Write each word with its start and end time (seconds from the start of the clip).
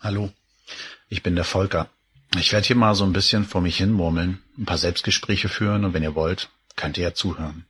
Hallo, 0.00 0.30
ich 1.08 1.22
bin 1.22 1.34
der 1.34 1.44
Volker. 1.44 1.88
Ich 2.36 2.52
werde 2.52 2.66
hier 2.66 2.76
mal 2.76 2.94
so 2.94 3.04
ein 3.04 3.12
bisschen 3.12 3.44
vor 3.44 3.60
mich 3.60 3.78
hin 3.78 3.92
murmeln, 3.92 4.42
ein 4.58 4.66
paar 4.66 4.78
Selbstgespräche 4.78 5.48
führen 5.48 5.84
und 5.84 5.94
wenn 5.94 6.02
ihr 6.02 6.14
wollt, 6.14 6.50
könnt 6.76 6.98
ihr 6.98 7.04
ja 7.04 7.14
zuhören. 7.14 7.64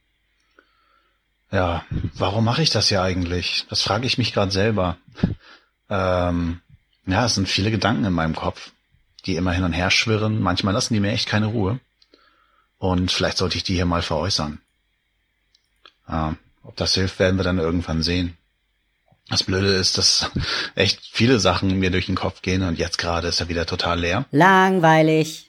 Ja, 1.52 1.84
warum 2.14 2.44
mache 2.44 2.62
ich 2.62 2.70
das 2.70 2.90
ja 2.90 3.02
eigentlich? 3.02 3.64
Das 3.70 3.82
frage 3.82 4.06
ich 4.06 4.18
mich 4.18 4.32
gerade 4.32 4.50
selber. 4.50 4.98
Ähm, 5.88 6.60
ja, 7.06 7.26
es 7.26 7.36
sind 7.36 7.48
viele 7.48 7.70
Gedanken 7.70 8.04
in 8.04 8.12
meinem 8.12 8.34
Kopf, 8.34 8.72
die 9.26 9.36
immer 9.36 9.52
hin 9.52 9.64
und 9.64 9.72
her 9.72 9.90
schwirren. 9.90 10.40
Manchmal 10.40 10.74
lassen 10.74 10.94
die 10.94 11.00
mir 11.00 11.12
echt 11.12 11.28
keine 11.28 11.46
Ruhe. 11.46 11.80
Und 12.78 13.10
vielleicht 13.10 13.38
sollte 13.38 13.56
ich 13.56 13.64
die 13.64 13.74
hier 13.74 13.86
mal 13.86 14.02
veräußern. 14.02 14.60
Ja, 16.08 16.36
ob 16.62 16.76
das 16.76 16.94
hilft, 16.94 17.18
werden 17.18 17.36
wir 17.36 17.44
dann 17.44 17.58
irgendwann 17.58 18.02
sehen. 18.02 18.36
Das 19.28 19.42
Blöde 19.42 19.74
ist, 19.74 19.98
dass 19.98 20.30
echt 20.76 21.00
viele 21.12 21.40
Sachen 21.40 21.78
mir 21.78 21.90
durch 21.90 22.06
den 22.06 22.14
Kopf 22.14 22.42
gehen 22.42 22.62
und 22.62 22.78
jetzt 22.78 22.98
gerade 22.98 23.28
ist 23.28 23.40
er 23.40 23.48
wieder 23.48 23.66
total 23.66 24.00
leer. 24.00 24.24
Langweilig. 24.30 25.48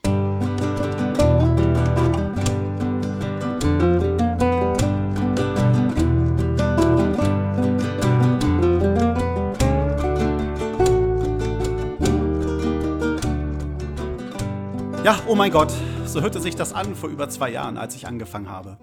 Mein 15.48 15.54
Gott, 15.54 15.72
so 16.06 16.22
hörte 16.22 16.42
sich 16.42 16.58
das 16.58 16.74
an 16.74 16.94
vor 16.94 17.08
über 17.08 17.30
zwei 17.30 17.50
Jahren, 17.50 17.78
als 17.78 17.96
ich 17.96 18.06
angefangen 18.06 18.50
habe. 18.50 18.78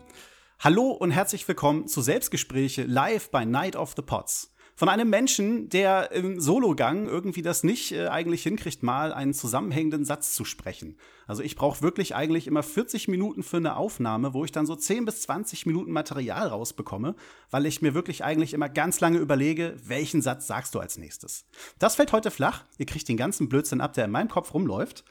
Hallo 0.58 0.92
und 0.92 1.10
herzlich 1.10 1.46
willkommen 1.46 1.88
zu 1.88 2.00
Selbstgespräche 2.00 2.84
live 2.84 3.30
bei 3.30 3.44
Night 3.44 3.76
of 3.76 3.92
the 3.94 4.00
Pots 4.00 4.54
von 4.74 4.88
einem 4.88 5.10
Menschen, 5.10 5.68
der 5.68 6.10
im 6.12 6.40
Sologang 6.40 7.06
irgendwie 7.06 7.42
das 7.42 7.64
nicht 7.64 7.92
äh, 7.92 8.06
eigentlich 8.06 8.44
hinkriegt, 8.44 8.82
mal 8.82 9.12
einen 9.12 9.34
zusammenhängenden 9.34 10.06
Satz 10.06 10.34
zu 10.34 10.46
sprechen. 10.46 10.96
Also 11.26 11.42
ich 11.42 11.54
brauche 11.54 11.82
wirklich 11.82 12.14
eigentlich 12.14 12.46
immer 12.46 12.62
40 12.62 13.08
Minuten 13.08 13.42
für 13.42 13.58
eine 13.58 13.76
Aufnahme, 13.76 14.32
wo 14.32 14.42
ich 14.42 14.50
dann 14.50 14.64
so 14.64 14.74
10 14.74 15.04
bis 15.04 15.20
20 15.20 15.66
Minuten 15.66 15.92
Material 15.92 16.48
rausbekomme, 16.48 17.14
weil 17.50 17.66
ich 17.66 17.82
mir 17.82 17.92
wirklich 17.92 18.24
eigentlich 18.24 18.54
immer 18.54 18.70
ganz 18.70 19.00
lange 19.00 19.18
überlege, 19.18 19.76
welchen 19.84 20.22
Satz 20.22 20.46
sagst 20.46 20.74
du 20.74 20.80
als 20.80 20.96
nächstes. 20.96 21.44
Das 21.78 21.96
fällt 21.96 22.12
heute 22.12 22.30
flach. 22.30 22.64
Ihr 22.78 22.86
kriegt 22.86 23.06
den 23.06 23.18
ganzen 23.18 23.50
Blödsinn 23.50 23.82
ab, 23.82 23.92
der 23.92 24.06
in 24.06 24.10
meinem 24.10 24.30
Kopf 24.30 24.54
rumläuft. 24.54 25.04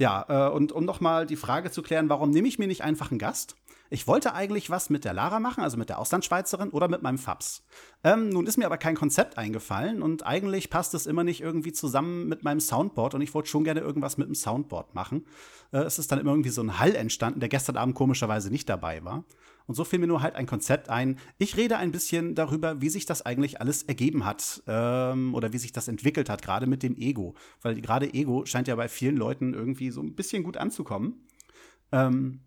Ja, 0.00 0.24
äh, 0.30 0.50
und 0.50 0.72
um 0.72 0.86
nochmal 0.86 1.26
die 1.26 1.36
Frage 1.36 1.70
zu 1.70 1.82
klären, 1.82 2.08
warum 2.08 2.30
nehme 2.30 2.48
ich 2.48 2.58
mir 2.58 2.66
nicht 2.66 2.82
einfach 2.82 3.10
einen 3.10 3.18
Gast? 3.18 3.54
Ich 3.90 4.06
wollte 4.06 4.32
eigentlich 4.32 4.70
was 4.70 4.88
mit 4.88 5.04
der 5.04 5.12
Lara 5.12 5.40
machen, 5.40 5.62
also 5.62 5.76
mit 5.76 5.90
der 5.90 5.98
Auslandschweizerin 5.98 6.70
oder 6.70 6.88
mit 6.88 7.02
meinem 7.02 7.18
Fabs. 7.18 7.66
Ähm, 8.02 8.30
nun 8.30 8.46
ist 8.46 8.56
mir 8.56 8.64
aber 8.64 8.78
kein 8.78 8.94
Konzept 8.94 9.36
eingefallen 9.36 10.00
und 10.00 10.24
eigentlich 10.24 10.70
passt 10.70 10.94
es 10.94 11.06
immer 11.06 11.22
nicht 11.22 11.42
irgendwie 11.42 11.72
zusammen 11.72 12.28
mit 12.28 12.44
meinem 12.44 12.60
Soundboard 12.60 13.14
und 13.14 13.20
ich 13.20 13.34
wollte 13.34 13.50
schon 13.50 13.62
gerne 13.64 13.80
irgendwas 13.80 14.16
mit 14.16 14.26
dem 14.26 14.34
Soundboard 14.34 14.94
machen. 14.94 15.26
Äh, 15.70 15.80
es 15.80 15.98
ist 15.98 16.10
dann 16.10 16.18
immer 16.18 16.30
irgendwie 16.30 16.48
so 16.48 16.62
ein 16.62 16.78
Hall 16.78 16.94
entstanden, 16.94 17.40
der 17.40 17.50
gestern 17.50 17.76
Abend 17.76 17.94
komischerweise 17.94 18.50
nicht 18.50 18.70
dabei 18.70 19.04
war. 19.04 19.24
Und 19.70 19.76
so 19.76 19.84
fiel 19.84 20.00
mir 20.00 20.08
nur 20.08 20.20
halt 20.20 20.34
ein 20.34 20.46
Konzept 20.46 20.88
ein. 20.88 21.16
Ich 21.38 21.56
rede 21.56 21.76
ein 21.76 21.92
bisschen 21.92 22.34
darüber, 22.34 22.80
wie 22.80 22.88
sich 22.88 23.06
das 23.06 23.24
eigentlich 23.24 23.60
alles 23.60 23.84
ergeben 23.84 24.24
hat 24.24 24.64
ähm, 24.66 25.32
oder 25.32 25.52
wie 25.52 25.58
sich 25.58 25.70
das 25.70 25.86
entwickelt 25.86 26.28
hat, 26.28 26.42
gerade 26.42 26.66
mit 26.66 26.82
dem 26.82 26.96
Ego. 26.96 27.36
Weil 27.62 27.80
gerade 27.80 28.12
Ego 28.12 28.44
scheint 28.46 28.66
ja 28.66 28.74
bei 28.74 28.88
vielen 28.88 29.16
Leuten 29.16 29.54
irgendwie 29.54 29.92
so 29.92 30.02
ein 30.02 30.16
bisschen 30.16 30.42
gut 30.42 30.56
anzukommen. 30.56 31.24
Ähm, 31.92 32.40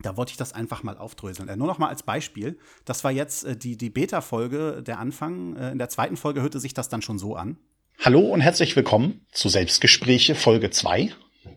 da 0.00 0.16
wollte 0.16 0.30
ich 0.30 0.38
das 0.38 0.54
einfach 0.54 0.82
mal 0.82 0.96
aufdröseln. 0.96 1.50
Äh, 1.50 1.58
nur 1.58 1.66
noch 1.66 1.76
mal 1.76 1.88
als 1.88 2.02
Beispiel. 2.02 2.58
Das 2.86 3.04
war 3.04 3.12
jetzt 3.12 3.44
äh, 3.44 3.58
die, 3.58 3.76
die 3.76 3.90
Beta-Folge, 3.90 4.82
der 4.82 5.00
Anfang. 5.00 5.56
Äh, 5.56 5.72
in 5.72 5.76
der 5.76 5.90
zweiten 5.90 6.16
Folge 6.16 6.40
hörte 6.40 6.60
sich 6.60 6.72
das 6.72 6.88
dann 6.88 7.02
schon 7.02 7.18
so 7.18 7.36
an. 7.36 7.58
Hallo 7.98 8.20
und 8.20 8.40
herzlich 8.40 8.74
willkommen 8.74 9.20
zu 9.32 9.50
Selbstgespräche 9.50 10.34
Folge 10.34 10.70
2. 10.70 11.12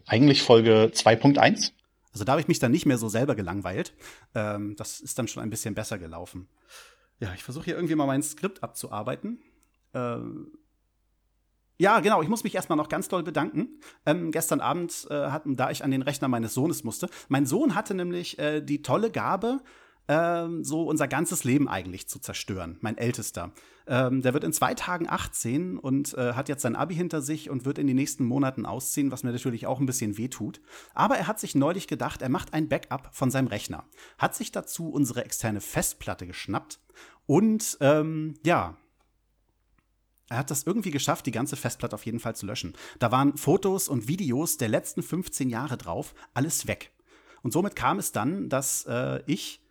Eigentlich 0.06 0.42
Folge 0.42 0.92
2.1. 0.94 1.72
Also 2.14 2.24
da 2.24 2.34
habe 2.34 2.42
ich 2.42 2.48
mich 2.48 2.60
dann 2.60 2.72
nicht 2.72 2.86
mehr 2.86 2.98
so 2.98 3.10
selber 3.10 3.36
gelangweilt. 3.36 3.94
Ähm, 4.34 4.76
das 4.76 5.00
ist 5.00 5.20
dann 5.20 5.28
schon 5.28 5.44
ein 5.44 5.50
bisschen 5.50 5.76
besser 5.76 5.98
gelaufen. 5.98 6.48
Ja, 7.20 7.34
ich 7.34 7.44
versuche 7.44 7.66
hier 7.66 7.76
irgendwie 7.76 7.96
mal 7.96 8.08
mein 8.08 8.24
Skript 8.24 8.64
abzuarbeiten. 8.64 9.42
Ähm, 9.94 10.52
ja, 11.80 12.00
genau. 12.00 12.22
Ich 12.22 12.30
muss 12.30 12.44
mich 12.44 12.56
erstmal 12.56 12.78
noch 12.78 12.90
ganz 12.90 13.08
doll 13.08 13.24
bedanken. 13.24 13.80
Ähm, 14.06 14.32
gestern 14.32 14.62
Abend, 14.62 15.08
äh, 15.10 15.28
hatten, 15.28 15.56
da 15.56 15.70
ich 15.70 15.84
an 15.84 15.92
den 15.92 16.02
Rechner 16.02 16.28
meines 16.28 16.54
Sohnes 16.54 16.84
musste. 16.84 17.10
Mein 17.28 17.46
Sohn 17.46 17.76
hatte 17.76 17.94
nämlich 17.94 18.40
äh, 18.40 18.62
die 18.62 18.82
tolle 18.82 19.12
Gabe, 19.12 19.62
ähm, 20.08 20.64
so 20.64 20.84
unser 20.84 21.08
ganzes 21.08 21.44
Leben 21.44 21.68
eigentlich 21.68 22.08
zu 22.08 22.20
zerstören. 22.20 22.78
Mein 22.82 22.98
Ältester. 22.98 23.52
Ähm, 23.88 24.22
der 24.22 24.34
wird 24.34 24.44
in 24.44 24.54
zwei 24.54 24.74
Tagen 24.74 25.08
18 25.10 25.78
und 25.78 26.14
äh, 26.16 26.34
hat 26.34 26.50
jetzt 26.50 26.62
sein 26.62 26.76
Abi 26.76 26.96
hinter 26.96 27.22
sich 27.22 27.50
und 27.50 27.66
wird 27.66 27.78
in 27.78 27.88
den 27.88 27.96
nächsten 27.96 28.26
Monaten 28.26 28.66
ausziehen, 28.66 29.12
was 29.12 29.24
mir 29.24 29.32
natürlich 29.32 29.68
auch 29.68 29.80
ein 29.80 29.86
bisschen 29.86 30.18
wehtut. 30.18 30.62
Aber 30.94 31.18
er 31.18 31.28
hat 31.28 31.40
sich 31.40 31.56
neulich 31.56 31.88
gedacht, 31.88 32.22
er 32.22 32.30
macht 32.30 32.54
ein 32.54 32.68
Backup 32.68 33.10
von 33.14 33.32
seinem 33.32 33.48
Rechner. 33.48 33.86
Hat 34.18 34.36
sich 34.36 34.52
dazu 34.52 34.90
unsere 34.90 35.24
externe 35.24 35.62
Festplatte 35.62 36.28
geschnappt 36.28 36.80
und 37.26 37.78
ähm, 37.82 38.36
ja, 38.46 38.78
er 40.30 40.38
hat 40.38 40.52
das 40.52 40.64
irgendwie 40.64 40.92
geschafft, 40.92 41.26
die 41.26 41.32
ganze 41.32 41.56
Festplatte 41.56 41.96
auf 41.96 42.06
jeden 42.06 42.20
Fall 42.20 42.36
zu 42.36 42.46
löschen. 42.46 42.74
Da 43.00 43.12
waren 43.12 43.38
Fotos 43.38 43.88
und 43.88 44.08
Videos 44.08 44.58
der 44.58 44.68
letzten 44.68 45.02
15 45.02 45.50
Jahre 45.50 45.78
drauf, 45.78 46.14
alles 46.34 46.68
weg. 46.68 46.92
Und 47.44 47.52
somit 47.54 47.76
kam 47.76 47.98
es 48.00 48.12
dann, 48.12 48.50
dass 48.50 48.86
äh, 48.88 49.22
ich 49.26 49.62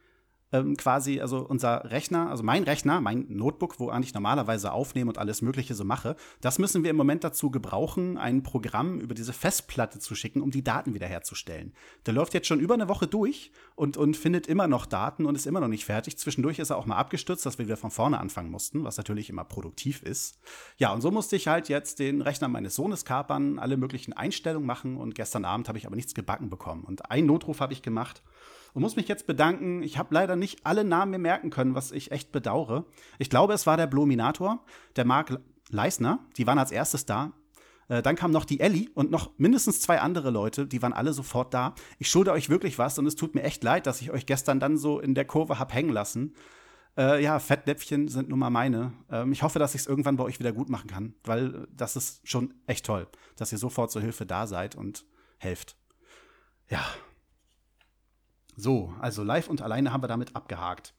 ähm, 0.53 0.77
quasi, 0.77 1.21
also 1.21 1.39
unser 1.39 1.91
Rechner, 1.91 2.31
also 2.31 2.43
mein 2.43 2.63
Rechner, 2.63 3.01
mein 3.01 3.27
Notebook, 3.29 3.81
wo 3.81 3.93
ich 4.01 4.15
normalerweise 4.15 4.73
aufnehme 4.73 5.11
und 5.11 5.19
alles 5.19 5.43
Mögliche 5.43 5.75
so 5.75 5.85
mache, 5.85 6.17
das 6.41 6.59
müssen 6.59 6.85
wir 6.85 6.91
im 6.91 6.97
Moment 6.97 7.25
dazu 7.25 7.51
gebrauchen, 7.51 8.17
ein 8.17 8.43
Programm 8.43 9.01
über 9.01 9.15
diese 9.15 9.33
Festplatte 9.33 9.99
zu 9.99 10.15
schicken, 10.15 10.41
um 10.41 10.51
die 10.51 10.63
Daten 10.63 10.95
wiederherzustellen. 10.95 11.73
Der 12.07 12.15
läuft 12.15 12.35
jetzt 12.35 12.47
schon 12.47 12.61
über 12.61 12.75
eine 12.75 12.89
Woche 12.89 13.07
durch 13.07 13.51
und, 13.75 13.97
und 13.97 14.17
findet 14.17 14.47
immer 14.47 14.69
noch 14.69 14.87
Daten 14.87 15.27
und 15.27 15.35
ist 15.35 15.47
immer 15.47 15.61
noch 15.61 15.69
nicht 15.69 15.85
fertig. 15.85 16.17
Zwischendurch 16.19 16.59
ist 16.59 16.71
er 16.71 16.77
auch 16.77 16.87
mal 16.87 16.97
abgestürzt, 16.97 17.45
dass 17.45 17.59
wir 17.59 17.67
wieder 17.67 17.77
von 17.77 17.91
vorne 17.91 18.19
anfangen 18.19 18.51
mussten, 18.51 18.85
was 18.85 18.97
natürlich 18.97 19.31
immer 19.31 19.45
produktiv 19.45 20.03
ist. 20.03 20.39
Ja, 20.77 20.93
und 20.93 21.01
so 21.01 21.11
musste 21.11 21.37
ich 21.37 21.49
halt 21.49 21.69
jetzt 21.69 21.99
den 21.99 22.23
Rechner 22.23 22.49
meines 22.49 22.75
Sohnes 22.75 23.05
kapern, 23.05 23.59
alle 23.59 23.77
möglichen 23.77 24.13
Einstellungen 24.13 24.67
machen 24.67 24.97
und 24.97 25.15
gestern 25.15 25.45
Abend 25.45 25.69
habe 25.69 25.79
ich 25.79 25.87
aber 25.87 25.97
nichts 25.97 26.15
gebacken 26.15 26.51
bekommen. 26.51 26.85
Und 26.85 27.11
einen 27.11 27.27
Notruf 27.27 27.61
habe 27.61 27.73
ich 27.73 27.83
gemacht 27.83 28.23
und 28.77 28.83
muss 28.83 28.95
mich 28.95 29.09
jetzt 29.09 29.27
bedanken. 29.27 29.83
Ich 29.83 29.97
habe 29.97 30.15
leider 30.15 30.37
nicht 30.37 30.61
alle 30.67 30.85
Namen 30.85 31.13
mir 31.13 31.19
merken 31.19 31.49
können, 31.49 31.75
was 31.75 31.93
ich 31.93 32.13
echt 32.13 32.31
bedauere. 32.31 32.85
Ich 33.19 33.31
glaube, 33.31 33.55
es 33.55 33.67
war 33.67 33.79
der 33.79 33.87
Bluminator, 33.87 34.63
der 34.97 35.07
Marc 35.07 35.41
Leisner, 35.71 36.19
die 36.37 36.47
waren 36.47 36.59
als 36.59 36.73
erstes 36.73 37.07
da. 37.07 37.33
Äh, 37.89 38.03
dann 38.03 38.17
kam 38.17 38.33
noch 38.33 38.45
die 38.45 38.61
Ellie 38.61 38.91
und 38.93 39.11
noch 39.11 39.31
mindestens 39.39 39.81
zwei 39.81 40.03
andere 40.03 40.29
Leute, 40.29 40.67
die 40.67 40.83
waren 40.83 40.93
alle 40.93 41.15
sofort 41.15 41.55
da. 41.55 41.75
Ich 41.99 42.11
schulde 42.11 42.33
euch 42.33 42.51
wirklich 42.51 42.79
was 42.79 42.99
und 42.99 43.07
es 43.07 43.17
tut 43.17 43.35
mir 43.35 43.45
echt 43.45 43.65
leid, 43.65 43.87
dass 43.87 44.03
ich 44.03 44.11
euch 44.11 44.27
gestern 44.27 44.61
dann 44.61 44.77
so 44.77 45.01
in 45.01 45.15
der 45.15 45.25
Kurve 45.25 45.59
hab 45.59 45.73
hängen 45.73 45.91
lassen. 45.91 46.35
Äh, 46.99 47.25
ja, 47.25 47.39
Fettnäpfchen 47.39 48.09
sind 48.09 48.29
nun 48.29 48.39
mal 48.39 48.51
meine. 48.51 48.93
Ähm, 49.11 49.33
ich 49.33 49.43
hoffe, 49.43 49.59
dass 49.59 49.75
ich 49.75 49.81
es 49.81 49.87
irgendwann 49.87 50.19
bei 50.19 50.25
euch 50.25 50.39
wieder 50.39 50.53
gut 50.53 50.69
machen 50.69 50.91
kann, 50.91 51.15
weil 51.25 51.67
das 51.75 51.97
ist 51.97 52.29
schon 52.29 52.53
echt 52.67 52.85
toll, 52.85 53.09
dass 53.37 53.53
ihr 53.53 53.59
sofort 53.59 53.91
zur 53.91 54.03
Hilfe 54.03 54.27
da 54.27 54.47
seid 54.47 54.75
und 54.75 55.07
helft. 55.39 55.79
Ja, 56.69 56.85
so, 58.57 58.93
also 59.01 59.23
live 59.23 59.49
und 59.49 59.63
alleine 59.63 59.93
haben 59.93 60.03
wir 60.03 60.09
damit 60.09 60.35
abgehakt. 60.35 60.95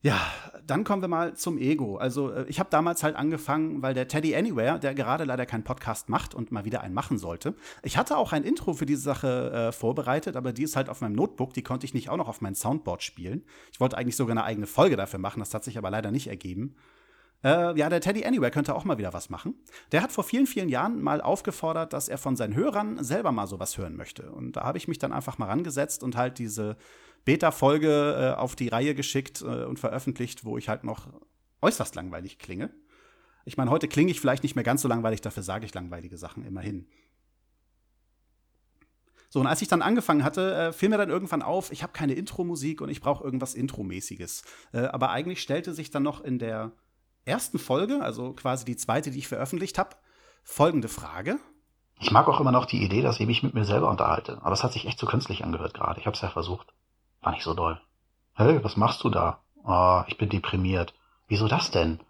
Ja, 0.00 0.20
dann 0.64 0.84
kommen 0.84 1.02
wir 1.02 1.08
mal 1.08 1.34
zum 1.34 1.58
Ego. 1.58 1.96
Also 1.96 2.30
äh, 2.30 2.44
ich 2.48 2.60
habe 2.60 2.70
damals 2.70 3.02
halt 3.02 3.16
angefangen, 3.16 3.82
weil 3.82 3.94
der 3.94 4.06
Teddy 4.06 4.36
Anywhere, 4.36 4.78
der 4.78 4.94
gerade 4.94 5.24
leider 5.24 5.44
keinen 5.44 5.64
Podcast 5.64 6.08
macht 6.08 6.36
und 6.36 6.52
mal 6.52 6.64
wieder 6.64 6.82
einen 6.82 6.94
machen 6.94 7.18
sollte. 7.18 7.56
Ich 7.82 7.96
hatte 7.96 8.16
auch 8.16 8.32
ein 8.32 8.44
Intro 8.44 8.74
für 8.74 8.86
diese 8.86 9.02
Sache 9.02 9.50
äh, 9.50 9.72
vorbereitet, 9.72 10.36
aber 10.36 10.52
die 10.52 10.62
ist 10.62 10.76
halt 10.76 10.88
auf 10.88 11.00
meinem 11.00 11.16
Notebook, 11.16 11.52
die 11.52 11.64
konnte 11.64 11.84
ich 11.84 11.94
nicht 11.94 12.10
auch 12.10 12.16
noch 12.16 12.28
auf 12.28 12.40
mein 12.40 12.54
Soundboard 12.54 13.02
spielen. 13.02 13.42
Ich 13.72 13.80
wollte 13.80 13.98
eigentlich 13.98 14.14
sogar 14.14 14.36
eine 14.36 14.44
eigene 14.44 14.68
Folge 14.68 14.96
dafür 14.96 15.18
machen, 15.18 15.40
das 15.40 15.52
hat 15.52 15.64
sich 15.64 15.76
aber 15.78 15.90
leider 15.90 16.12
nicht 16.12 16.28
ergeben. 16.28 16.76
Äh, 17.44 17.78
ja, 17.78 17.88
der 17.88 18.00
Teddy 18.00 18.24
Anywhere 18.24 18.50
könnte 18.50 18.74
auch 18.74 18.84
mal 18.84 18.98
wieder 18.98 19.12
was 19.12 19.30
machen. 19.30 19.54
Der 19.92 20.02
hat 20.02 20.10
vor 20.10 20.24
vielen, 20.24 20.46
vielen 20.46 20.68
Jahren 20.68 21.00
mal 21.00 21.20
aufgefordert, 21.20 21.92
dass 21.92 22.08
er 22.08 22.18
von 22.18 22.36
seinen 22.36 22.54
Hörern 22.54 23.02
selber 23.04 23.30
mal 23.30 23.46
sowas 23.46 23.78
hören 23.78 23.96
möchte. 23.96 24.32
Und 24.32 24.56
da 24.56 24.64
habe 24.64 24.78
ich 24.78 24.88
mich 24.88 24.98
dann 24.98 25.12
einfach 25.12 25.38
mal 25.38 25.46
rangesetzt 25.46 26.02
und 26.02 26.16
halt 26.16 26.38
diese 26.38 26.76
Beta-Folge 27.24 28.34
äh, 28.34 28.38
auf 28.38 28.56
die 28.56 28.68
Reihe 28.68 28.94
geschickt 28.94 29.42
äh, 29.42 29.64
und 29.64 29.78
veröffentlicht, 29.78 30.44
wo 30.44 30.58
ich 30.58 30.68
halt 30.68 30.82
noch 30.82 31.08
äußerst 31.62 31.94
langweilig 31.94 32.38
klinge. 32.38 32.70
Ich 33.44 33.56
meine, 33.56 33.70
heute 33.70 33.88
klinge 33.88 34.10
ich 34.10 34.20
vielleicht 34.20 34.42
nicht 34.42 34.56
mehr 34.56 34.64
ganz 34.64 34.82
so 34.82 34.88
langweilig, 34.88 35.20
dafür 35.20 35.42
sage 35.42 35.64
ich 35.64 35.74
langweilige 35.74 36.18
Sachen 36.18 36.44
immerhin. 36.44 36.86
So, 39.30 39.40
und 39.40 39.46
als 39.46 39.60
ich 39.62 39.68
dann 39.68 39.82
angefangen 39.82 40.24
hatte, 40.24 40.54
äh, 40.54 40.72
fiel 40.72 40.88
mir 40.88 40.96
dann 40.96 41.10
irgendwann 41.10 41.42
auf, 41.42 41.70
ich 41.70 41.82
habe 41.82 41.92
keine 41.92 42.14
Intro-Musik 42.14 42.80
und 42.80 42.88
ich 42.88 43.00
brauche 43.00 43.22
irgendwas 43.22 43.54
Intro-mäßiges. 43.54 44.42
Äh, 44.72 44.86
aber 44.86 45.10
eigentlich 45.10 45.40
stellte 45.42 45.74
sich 45.74 45.90
dann 45.90 46.02
noch 46.02 46.22
in 46.22 46.38
der 46.38 46.72
ersten 47.28 47.58
Folge, 47.58 48.02
also 48.02 48.32
quasi 48.32 48.64
die 48.64 48.76
zweite, 48.76 49.10
die 49.10 49.18
ich 49.18 49.28
veröffentlicht 49.28 49.78
habe, 49.78 49.96
folgende 50.42 50.88
Frage. 50.88 51.38
Ich 52.00 52.10
mag 52.10 52.28
auch 52.28 52.40
immer 52.40 52.52
noch 52.52 52.66
die 52.66 52.82
Idee, 52.82 53.02
dass 53.02 53.20
ich 53.20 53.26
mich 53.26 53.42
mit 53.42 53.54
mir 53.54 53.64
selber 53.64 53.90
unterhalte. 53.90 54.38
Aber 54.42 54.52
es 54.52 54.62
hat 54.64 54.72
sich 54.72 54.86
echt 54.86 54.98
zu 54.98 55.06
künstlich 55.06 55.44
angehört 55.44 55.74
gerade. 55.74 56.00
Ich 56.00 56.06
hab's 56.06 56.20
ja 56.20 56.28
versucht. 56.28 56.68
War 57.20 57.32
nicht 57.32 57.42
so 57.42 57.54
doll. 57.54 57.80
Hey, 58.34 58.62
was 58.62 58.76
machst 58.76 59.02
du 59.02 59.10
da? 59.10 59.40
Oh, 59.64 60.02
ich 60.06 60.16
bin 60.16 60.28
deprimiert. 60.28 60.94
Wieso 61.26 61.48
das 61.48 61.70
denn? 61.70 62.00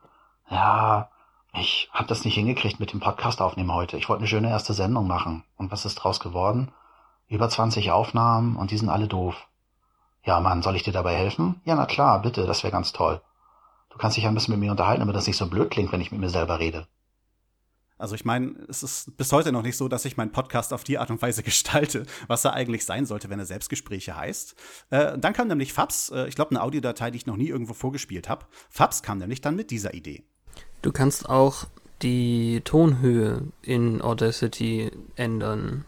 Ja, 0.50 1.10
ich 1.54 1.88
hab 1.92 2.06
das 2.06 2.24
nicht 2.24 2.34
hingekriegt 2.34 2.78
mit 2.78 2.92
dem 2.92 3.00
Podcast 3.00 3.40
aufnehmen 3.40 3.72
heute. 3.72 3.96
Ich 3.96 4.08
wollte 4.08 4.20
eine 4.20 4.28
schöne 4.28 4.50
erste 4.50 4.74
Sendung 4.74 5.06
machen. 5.06 5.44
Und 5.56 5.72
was 5.72 5.86
ist 5.86 5.96
draus 5.96 6.20
geworden? 6.20 6.70
Über 7.26 7.48
20 7.48 7.90
Aufnahmen 7.90 8.56
und 8.56 8.70
die 8.70 8.78
sind 8.78 8.90
alle 8.90 9.08
doof. 9.08 9.48
Ja, 10.22 10.40
Mann, 10.40 10.62
soll 10.62 10.76
ich 10.76 10.82
dir 10.82 10.92
dabei 10.92 11.14
helfen? 11.14 11.60
Ja, 11.64 11.74
na 11.74 11.86
klar, 11.86 12.20
bitte, 12.20 12.46
das 12.46 12.62
wäre 12.62 12.72
ganz 12.72 12.92
toll. 12.92 13.22
Du 13.90 13.98
kannst 13.98 14.16
dich 14.16 14.26
ein 14.26 14.34
bisschen 14.34 14.52
mit 14.52 14.60
mir 14.60 14.70
unterhalten, 14.70 15.02
aber 15.02 15.12
das 15.12 15.26
nicht 15.26 15.36
so 15.36 15.48
blöd 15.48 15.70
klingt, 15.70 15.92
wenn 15.92 16.00
ich 16.00 16.12
mit 16.12 16.20
mir 16.20 16.30
selber 16.30 16.58
rede. 16.58 16.86
Also 17.98 18.14
ich 18.14 18.24
meine, 18.24 18.54
es 18.68 18.84
ist 18.84 19.16
bis 19.16 19.32
heute 19.32 19.50
noch 19.50 19.62
nicht 19.62 19.76
so, 19.76 19.88
dass 19.88 20.04
ich 20.04 20.16
meinen 20.16 20.30
Podcast 20.30 20.72
auf 20.72 20.84
die 20.84 20.98
Art 20.98 21.10
und 21.10 21.20
Weise 21.20 21.42
gestalte, 21.44 22.06
was 22.28 22.44
er 22.44 22.54
eigentlich 22.54 22.84
sein 22.84 23.06
sollte, 23.06 23.28
wenn 23.28 23.40
er 23.40 23.46
Selbstgespräche 23.46 24.16
heißt. 24.16 24.54
Äh, 24.90 25.18
dann 25.18 25.32
kam 25.32 25.48
nämlich 25.48 25.72
Fabs, 25.72 26.10
äh, 26.10 26.28
ich 26.28 26.36
glaube 26.36 26.52
eine 26.52 26.62
Audiodatei, 26.62 27.10
die 27.10 27.16
ich 27.16 27.26
noch 27.26 27.36
nie 27.36 27.48
irgendwo 27.48 27.74
vorgespielt 27.74 28.28
habe. 28.28 28.46
Fabs 28.70 29.02
kam 29.02 29.18
nämlich 29.18 29.40
dann 29.40 29.56
mit 29.56 29.70
dieser 29.70 29.94
Idee. 29.94 30.24
Du 30.80 30.92
kannst 30.92 31.28
auch 31.28 31.66
die 32.02 32.60
Tonhöhe 32.64 33.48
in 33.62 34.00
Audacity 34.00 34.92
ändern. 35.16 35.84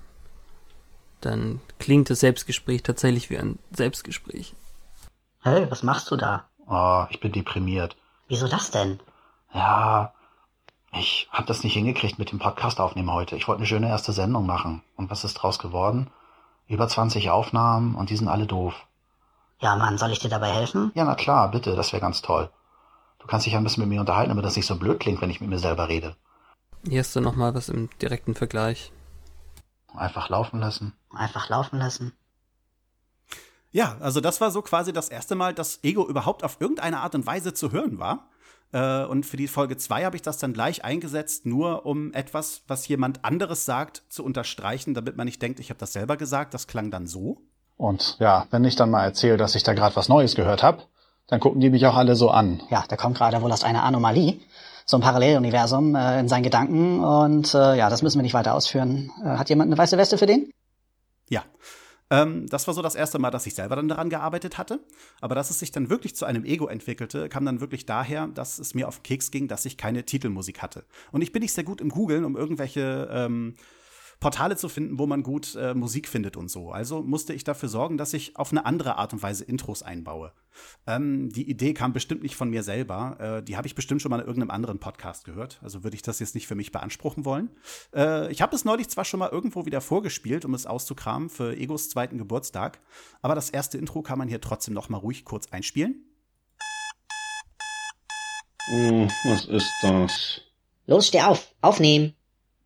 Dann 1.20 1.61
klingt 1.79 2.11
das 2.11 2.20
Selbstgespräch 2.20 2.82
tatsächlich 2.82 3.31
wie 3.31 3.38
ein 3.38 3.58
Selbstgespräch. 3.70 4.55
Hey, 5.43 5.70
was 5.70 5.85
machst 5.85 6.11
du 6.11 6.17
da? 6.17 6.50
Oh, 6.70 7.05
ich 7.11 7.19
bin 7.19 7.32
deprimiert. 7.32 7.96
Wieso 8.28 8.46
das 8.46 8.70
denn? 8.70 9.00
Ja, 9.52 10.14
ich 10.93 11.28
hab 11.32 11.46
das 11.46 11.64
nicht 11.64 11.75
hingekriegt 11.75 12.20
mit 12.20 12.31
dem 12.31 12.38
Podcast 12.38 12.78
aufnehmen 12.78 13.12
heute. 13.12 13.34
Ich 13.34 13.49
wollte 13.49 13.58
eine 13.58 13.67
schöne 13.67 13.88
erste 13.88 14.12
Sendung 14.12 14.46
machen. 14.46 14.81
Und 14.96 15.11
was 15.11 15.25
ist 15.25 15.34
draus 15.34 15.58
geworden? 15.58 16.11
Über 16.69 16.87
20 16.87 17.31
Aufnahmen 17.31 17.96
und 17.96 18.11
die 18.11 18.17
sind 18.17 18.28
alle 18.28 18.46
doof. 18.46 18.87
Ja, 19.58 19.75
Mann, 19.75 19.99
soll 19.99 20.12
ich 20.12 20.20
dir 20.20 20.31
dabei 20.31 20.52
helfen? 20.52 20.93
Ja, 20.94 21.05
na 21.05 21.17
klar, 21.17 21.50
bitte, 21.50 21.75
das 21.75 21.93
wäre 21.93 22.00
ganz 22.00 22.22
toll. 22.22 22.49
Du 23.19 23.26
kannst 23.26 23.46
dich 23.46 23.56
ein 23.56 23.64
bisschen 23.64 23.82
mit 23.82 23.90
mir 23.90 24.00
unterhalten, 24.00 24.31
aber 24.31 24.40
das 24.40 24.55
nicht 24.55 24.66
so 24.66 24.76
blöd 24.76 25.00
klingt, 25.00 25.20
wenn 25.20 25.31
ich 25.31 25.40
mit 25.40 25.50
mir 25.50 25.58
selber 25.58 25.88
rede. 25.88 26.14
Hier 26.88 27.00
hast 27.00 27.16
du 27.16 27.20
nochmal 27.20 27.52
was 27.52 27.69
im 27.69 27.90
direkten 27.99 28.37
Vergleich. 28.37 28.93
Einfach 29.93 30.28
laufen 30.28 30.61
lassen. 30.61 30.94
Einfach 31.12 31.49
laufen 31.49 31.81
lassen. 31.81 32.12
Ja, 33.72 33.96
also 34.00 34.20
das 34.20 34.40
war 34.40 34.50
so 34.50 34.62
quasi 34.62 34.93
das 34.93 35.08
erste 35.08 35.34
Mal, 35.34 35.55
dass 35.55 35.78
Ego 35.82 36.06
überhaupt 36.06 36.43
auf 36.43 36.56
irgendeine 36.61 37.00
Art 37.00 37.14
und 37.14 37.26
Weise 37.26 37.55
zu 37.55 37.72
hören 37.72 37.99
war. 37.99 38.28
Äh, 38.72 39.05
und 39.05 39.26
für 39.26 39.37
die 39.37 39.49
Folge 39.49 39.76
2 39.76 40.05
habe 40.05 40.17
ich 40.17 40.22
das 40.22 40.38
dann 40.38 40.52
gleich 40.52 40.84
eingesetzt, 40.84 41.46
nur 41.46 41.87
um 41.87 42.12
etwas, 42.12 42.62
was 42.67 42.87
jemand 42.88 43.25
anderes 43.25 43.64
sagt, 43.64 44.02
zu 44.08 44.25
unterstreichen, 44.25 44.94
damit 44.94 45.17
man 45.17 45.26
nicht 45.26 45.40
denkt, 45.40 45.61
ich 45.61 45.70
habe 45.70 45.78
das 45.78 45.93
selber 45.93 46.17
gesagt. 46.17 46.55
Das 46.55 46.67
klang 46.67 46.90
dann 46.90 47.06
so. 47.06 47.38
Und 47.76 48.17
ja, 48.19 48.46
wenn 48.50 48.64
ich 48.64 48.76
dann 48.76 48.90
mal 48.90 49.05
erzähle, 49.05 49.37
dass 49.37 49.55
ich 49.55 49.62
da 49.62 49.73
gerade 49.73 49.96
was 49.96 50.08
Neues 50.08 50.34
gehört 50.34 50.62
habe, 50.62 50.82
dann 51.28 51.40
gucken 51.40 51.61
die 51.61 51.70
mich 51.70 51.87
auch 51.87 51.96
alle 51.96 52.16
so 52.16 52.28
an. 52.31 52.61
Ja, 52.70 52.84
der 52.90 52.99
kommt 52.99 53.16
gerade 53.16 53.40
wohl 53.40 53.52
aus 53.52 53.64
einer 53.64 53.84
Anomalie, 53.84 54.40
so 54.84 54.96
ein 54.96 55.00
Paralleluniversum 55.00 55.94
äh, 55.94 56.20
in 56.20 56.28
seinen 56.28 56.43
Gedanken. 56.43 57.02
Und 57.05 57.55
äh, 57.55 57.76
ja, 57.76 57.88
das 57.88 58.02
müssen 58.02 58.19
wir 58.19 58.23
nicht 58.25 58.34
weiter 58.34 58.55
ausführen. 58.55 59.12
Äh, 59.25 59.28
hat 59.28 59.49
jemand 59.49 59.69
eine 59.69 59.78
weiße 59.78 59.96
Weste 59.96 60.19
für 60.19 60.26
den? 60.26 60.52
Ja. 61.28 61.43
Ähm, 62.11 62.47
das 62.49 62.67
war 62.67 62.75
so 62.75 62.83
das 62.83 62.95
erste 62.95 63.19
Mal, 63.19 63.31
dass 63.31 63.47
ich 63.47 63.55
selber 63.55 63.77
dann 63.77 63.89
daran 63.89 64.11
gearbeitet 64.11 64.59
hatte. 64.59 64.81
Aber 65.21 65.35
dass 65.35 65.51
es 65.51 65.59
sich 65.61 65.71
dann 65.71 65.91
wirklich 65.91 66.17
zu 66.17 66.25
einem 66.25 66.45
Ego 66.45 66.67
entwickelte, 66.67 67.29
kam 67.29 67.45
dann 67.45 67.61
wirklich 67.61 67.87
daher, 67.87 68.27
dass 68.29 68.59
es 68.59 68.75
mir 68.75 68.89
auf 68.89 69.03
Keks 69.03 69.31
ging, 69.31 69.49
dass 69.49 69.65
ich 69.65 69.77
keine 69.77 70.05
Titelmusik 70.05 70.61
hatte. 70.61 70.85
Und 71.12 71.23
ich 71.23 71.33
bin 71.33 71.43
nicht 71.43 71.53
sehr 71.53 71.65
gut 71.65 71.81
im 71.81 71.91
Googlen, 71.91 72.25
um 72.25 72.37
irgendwelche 72.37 73.09
ähm, 73.12 73.55
Portale 74.20 74.56
zu 74.56 74.69
finden, 74.69 74.99
wo 74.99 75.06
man 75.06 75.22
gut 75.22 75.56
äh, 75.56 75.72
Musik 75.72 76.06
findet 76.06 76.37
und 76.37 76.50
so. 76.50 76.70
Also 76.70 77.02
musste 77.02 77.32
ich 77.32 77.43
dafür 77.43 77.70
sorgen, 77.70 77.96
dass 77.96 78.12
ich 78.12 78.37
auf 78.37 78.52
eine 78.52 78.67
andere 78.67 78.96
Art 78.96 79.14
und 79.14 79.22
Weise 79.22 79.44
Intros 79.44 79.82
einbaue. 79.82 80.32
Ähm, 80.87 81.31
die 81.31 81.49
Idee 81.49 81.72
kam 81.72 81.94
bestimmt 81.94 82.22
nicht 82.22 82.37
von 82.37 82.50
mir 82.50 82.62
selber. 82.62 83.17
Äh, 83.38 83.43
die 83.43 83.56
habe 83.56 83.67
ich 83.67 83.75
bestimmt 83.75 84.02
schon 84.02 84.11
mal 84.11 84.20
in 84.20 84.26
irgendeinem 84.26 84.50
anderen 84.50 84.78
Podcast 84.78 85.25
gehört. 85.25 85.58
Also 85.62 85.84
würde 85.84 85.94
ich 85.94 86.02
das 86.02 86.20
jetzt 86.20 86.34
nicht 86.34 86.46
für 86.46 86.55
mich 86.55 86.70
beanspruchen 86.70 87.25
wollen. 87.25 87.49
Äh, 87.94 88.31
ich 88.31 88.43
habe 88.43 88.55
es 88.55 88.67
neulich 88.67 88.90
zwar 88.90 89.06
schon 89.06 89.20
mal 89.20 89.31
irgendwo 89.31 89.64
wieder 89.64 89.81
vorgespielt, 89.81 90.44
um 90.44 90.52
es 90.52 90.66
auszukramen 90.66 91.31
für 91.31 91.56
Egos 91.56 91.88
zweiten 91.88 92.19
Geburtstag, 92.19 92.81
aber 93.23 93.34
das 93.34 93.49
erste 93.49 93.78
Intro 93.78 94.02
kann 94.02 94.19
man 94.19 94.28
hier 94.28 94.43
trotzdem 94.43 94.75
noch 94.75 94.90
mal 94.90 94.99
ruhig 94.99 95.25
kurz 95.25 95.46
einspielen. 95.50 96.05
Oh, 98.73 99.08
was 99.25 99.46
ist 99.46 99.73
das? 99.82 100.43
Los, 100.87 101.06
steh 101.08 101.23
auf. 101.23 101.55
Aufnehmen. 101.61 102.14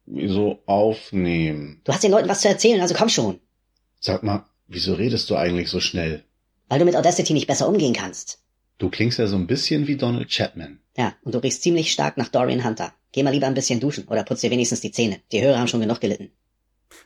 Wieso 0.07 0.63
aufnehmen? 0.67 1.81
Du 1.85 1.93
hast 1.93 2.05
den 2.05 2.11
Leuten 2.11 2.29
was 2.29 2.43
zu 2.43 2.49
erzählen, 2.49 2.81
also 2.81 2.95
komm 2.95 3.09
schon. 3.09 3.41
Sag 4.01 4.23
mal, 4.23 4.45
wieso 4.67 4.95
redest 4.95 5.31
du 5.31 5.37
eigentlich 5.37 5.71
so 5.71 5.81
schnell? 5.81 6.25
Weil 6.69 6.79
du 6.79 6.85
mit 6.85 6.97
Audacity 6.97 7.33
nicht 7.33 7.47
besser 7.47 7.69
umgehen 7.69 7.95
kannst. 7.95 8.43
Du 8.79 8.91
klingst 8.91 9.19
ja 9.19 9.27
so 9.27 9.37
ein 9.37 9.47
bisschen 9.47 9.87
wie 9.87 9.97
Donald 9.97 10.29
Chapman. 10.29 10.81
Ja, 10.97 11.15
und 11.23 11.35
du 11.35 11.39
riechst 11.39 11.63
ziemlich 11.63 11.93
stark 11.93 12.17
nach 12.17 12.29
Dorian 12.29 12.65
Hunter. 12.65 12.93
Geh 13.13 13.23
mal 13.23 13.31
lieber 13.31 13.47
ein 13.47 13.55
bisschen 13.55 13.81
duschen 13.81 14.09
oder 14.09 14.25
putz 14.25 14.41
dir 14.41 14.51
wenigstens 14.51 14.81
die 14.81 14.91
Zähne. 14.91 15.21
Die 15.33 15.41
Hörer 15.41 15.59
haben 15.59 15.69
schon 15.69 15.81
genug 15.81 16.01
gelitten. 16.01 16.31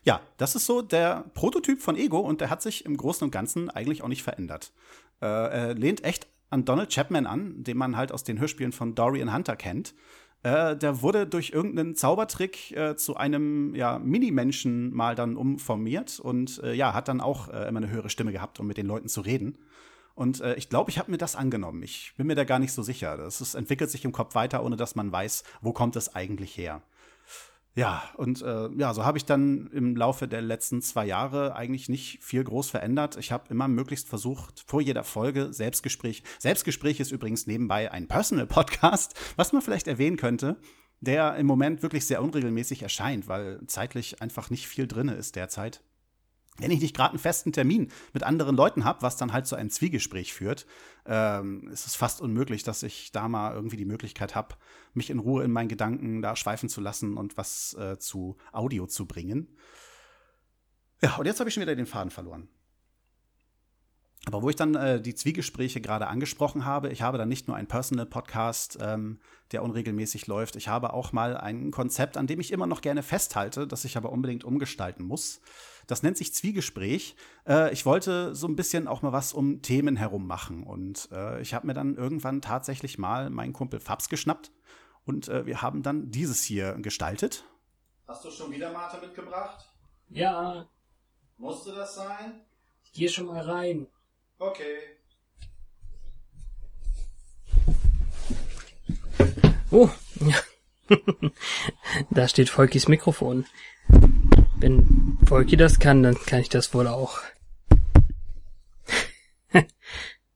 Ja, 0.05 0.21
das 0.37 0.55
ist 0.55 0.67
so 0.67 0.83
der 0.83 1.25
Prototyp 1.35 1.81
von 1.81 1.97
Ego 1.97 2.19
und 2.19 2.41
der 2.41 2.51
hat 2.51 2.63
sich 2.63 2.85
im 2.85 2.97
Großen 2.97 3.25
und 3.25 3.31
Ganzen 3.31 3.71
eigentlich 3.71 4.03
auch 4.03 4.09
nicht 4.09 4.23
verändert. 4.23 4.73
Äh, 5.21 5.27
er 5.27 5.75
lehnt 5.75 6.05
echt 6.05 6.27
an 6.51 6.65
Donald 6.65 6.91
Chapman 6.91 7.27
an, 7.27 7.63
den 7.63 7.77
man 7.77 7.97
halt 7.97 8.13
aus 8.13 8.25
den 8.25 8.41
Hörspielen 8.41 8.73
von 8.73 8.95
Dorian 8.95 9.35
Hunter 9.35 9.57
kennt. 9.57 9.95
Äh, 10.43 10.77
der 10.77 11.03
wurde 11.03 11.27
durch 11.27 11.51
irgendeinen 11.51 11.95
Zaubertrick 11.95 12.71
äh, 12.77 12.97
zu 12.97 13.17
einem 13.17 13.75
ja, 13.75 13.99
Mini-Menschen 13.99 14.95
mal 14.95 15.15
dann 15.15 15.37
umformiert 15.37 16.21
und 16.21 16.63
äh, 16.63 16.75
ja, 16.75 16.95
hat 16.95 17.09
dann 17.09 17.21
auch 17.21 17.49
äh, 17.49 17.69
immer 17.69 17.79
eine 17.79 17.91
höhere 17.91 18.11
Stimme 18.11 18.33
gehabt, 18.33 18.61
um 18.61 18.67
mit 18.67 18.77
den 18.77 18.87
Leuten 18.87 19.09
zu 19.09 19.21
reden. 19.21 19.59
Und 20.15 20.41
äh, 20.41 20.55
ich 20.55 20.69
glaube, 20.69 20.91
ich 20.91 20.99
habe 20.99 21.11
mir 21.11 21.19
das 21.19 21.37
angenommen. 21.37 21.83
Ich 21.83 22.15
bin 22.17 22.27
mir 22.27 22.35
da 22.35 22.45
gar 22.45 22.59
nicht 22.59 22.73
so 22.73 22.83
sicher. 22.83 23.17
Das 23.17 23.41
ist, 23.41 23.55
entwickelt 23.55 23.91
sich 23.91 24.05
im 24.05 24.13
Kopf 24.13 24.35
weiter, 24.35 24.65
ohne 24.65 24.77
dass 24.77 24.97
man 24.97 25.13
weiß, 25.13 25.45
wo 25.61 25.73
kommt 25.73 25.97
es 25.97 26.15
eigentlich 26.15 26.57
her. 26.57 26.83
Ja, 27.79 28.03
und 28.17 28.43
äh, 28.43 28.71
ja, 28.77 28.93
so 28.93 29.05
habe 29.05 29.19
ich 29.19 29.25
dann 29.25 29.69
im 29.69 29.95
Laufe 29.95 30.27
der 30.27 30.43
letzten 30.43 30.83
zwei 30.83 31.07
Jahre 31.07 31.55
eigentlich 31.55 31.89
nicht 31.89 32.19
viel 32.25 32.43
groß 32.43 32.71
verändert. 32.71 33.17
Ich 33.19 33.31
habe 33.31 33.45
immer 33.51 33.69
möglichst 33.69 34.09
versucht, 34.09 34.65
vor 34.67 34.81
jeder 34.81 35.05
Folge 35.05 35.53
Selbstgespräch. 35.53 36.25
Selbstgespräch 36.41 36.99
ist 36.99 37.13
übrigens 37.13 37.47
nebenbei 37.47 37.93
ein 37.93 38.09
Personal-Podcast, 38.09 39.15
was 39.37 39.53
man 39.53 39.63
vielleicht 39.63 39.87
erwähnen 39.87 40.17
könnte, 40.17 40.57
der 40.99 41.37
im 41.37 41.47
Moment 41.47 41.85
wirklich 41.85 42.05
sehr 42.05 42.21
unregelmäßig 42.21 42.83
erscheint, 42.83 43.29
weil 43.29 43.61
zeitlich 43.69 44.21
einfach 44.21 44.51
nicht 44.51 44.67
viel 44.67 44.89
drinne 44.89 45.15
ist 45.15 45.37
derzeit 45.37 45.81
wenn 46.59 46.71
ich 46.71 46.81
nicht 46.81 46.95
gerade 46.95 47.11
einen 47.11 47.19
festen 47.19 47.53
Termin 47.53 47.91
mit 48.13 48.23
anderen 48.23 48.57
Leuten 48.57 48.85
habe, 48.85 49.03
was 49.03 49.17
dann 49.17 49.33
halt 49.33 49.47
zu 49.47 49.57
einem 49.57 49.71
Zwiegespräch 49.71 50.33
führt, 50.33 50.67
ähm, 51.07 51.69
ist 51.69 51.87
es 51.87 51.95
fast 51.95 52.21
unmöglich, 52.21 52.63
dass 52.65 52.83
ich 52.83 53.13
da 53.13 53.29
mal 53.29 53.55
irgendwie 53.55 53.77
die 53.77 53.85
Möglichkeit 53.85 54.35
habe, 54.35 54.57
mich 54.93 55.11
in 55.11 55.19
Ruhe 55.19 55.45
in 55.45 55.53
meinen 55.53 55.69
Gedanken 55.69 56.21
da 56.21 56.37
schweifen 56.37 56.69
zu 56.69 56.81
lassen 56.81 57.17
und 57.17 57.37
was 57.37 57.75
äh, 57.75 57.99
zu 57.99 58.37
Audio 58.53 58.87
zu 58.87 59.07
bringen. 59.07 59.49
Ja, 61.01 61.17
und 61.17 61.27
jetzt 61.27 61.39
habe 61.39 61.49
ich 61.49 61.55
schon 61.55 61.63
wieder 61.63 61.77
den 61.77 61.87
Faden 61.87 62.11
verloren. 62.11 62.49
Aber 64.29 64.43
wo 64.43 64.51
ich 64.51 64.57
dann 64.57 64.75
äh, 64.75 65.01
die 65.01 65.15
Zwiegespräche 65.15 65.81
gerade 65.81 66.07
angesprochen 66.07 66.67
habe, 66.67 66.91
ich 66.91 67.01
habe 67.01 67.17
dann 67.17 67.31
nicht 67.31 67.49
nur 67.49 67.57
einen 67.57 67.67
Personal-Podcast, 67.67 68.77
ähm, 68.79 69.21
der 69.53 69.63
unregelmäßig 69.63 70.27
läuft, 70.27 70.55
ich 70.57 70.69
habe 70.69 70.93
auch 70.93 71.13
mal 71.13 71.39
ein 71.39 71.71
Konzept, 71.71 72.19
an 72.19 72.27
dem 72.27 72.39
ich 72.39 72.53
immer 72.53 72.67
noch 72.67 72.83
gerne 72.83 73.03
festhalte, 73.03 73.67
das 73.67 73.87
ich 73.87 73.97
aber 73.97 74.13
unbedingt 74.13 74.45
umgestalten 74.45 75.03
muss. 75.07 75.41
Das 75.87 76.03
nennt 76.03 76.19
sich 76.19 76.35
Zwiegespräch. 76.35 77.17
Äh, 77.49 77.73
ich 77.73 77.87
wollte 77.87 78.35
so 78.35 78.47
ein 78.47 78.55
bisschen 78.55 78.87
auch 78.87 79.01
mal 79.01 79.13
was 79.13 79.33
um 79.33 79.63
Themen 79.63 79.97
herum 79.97 80.27
machen. 80.27 80.63
Und 80.63 81.09
äh, 81.11 81.41
ich 81.41 81.55
habe 81.55 81.67
mir 81.67 81.73
dann 81.73 81.95
irgendwann 81.95 82.43
tatsächlich 82.43 82.99
mal 82.99 83.31
meinen 83.31 83.55
Kumpel 83.55 83.81
Fabs 83.81 84.11
geschnappt. 84.11 84.53
Und 85.07 85.29
äh, 85.29 85.47
wir 85.47 85.63
haben 85.63 85.83
dann 85.83 86.11
dieses 86.11 86.43
hier 86.43 86.75
gestaltet. 86.75 87.45
Hast 88.07 88.27
du 88.27 88.31
schon 88.31 88.51
wieder 88.51 88.75
Mate 88.75 89.01
mitgebracht? 89.01 89.73
Ja, 90.11 90.69
Musste 91.39 91.75
das 91.75 91.95
sein? 91.95 92.43
ich 92.89 92.93
gehe 92.93 93.09
schon 93.09 93.27
mal 93.27 93.41
rein. 93.41 93.87
Okay. 94.39 94.79
Oh, 99.71 99.91
ja. 100.21 100.37
da 102.11 102.29
steht 102.29 102.49
Volkis 102.49 102.89
Mikrofon. 102.89 103.47
Wenn 104.59 105.19
Volki 105.23 105.57
das 105.57 105.79
kann, 105.79 106.03
dann 106.03 106.15
kann 106.15 106.41
ich 106.41 106.49
das 106.49 106.73
wohl 106.73 106.87
auch. 106.87 107.19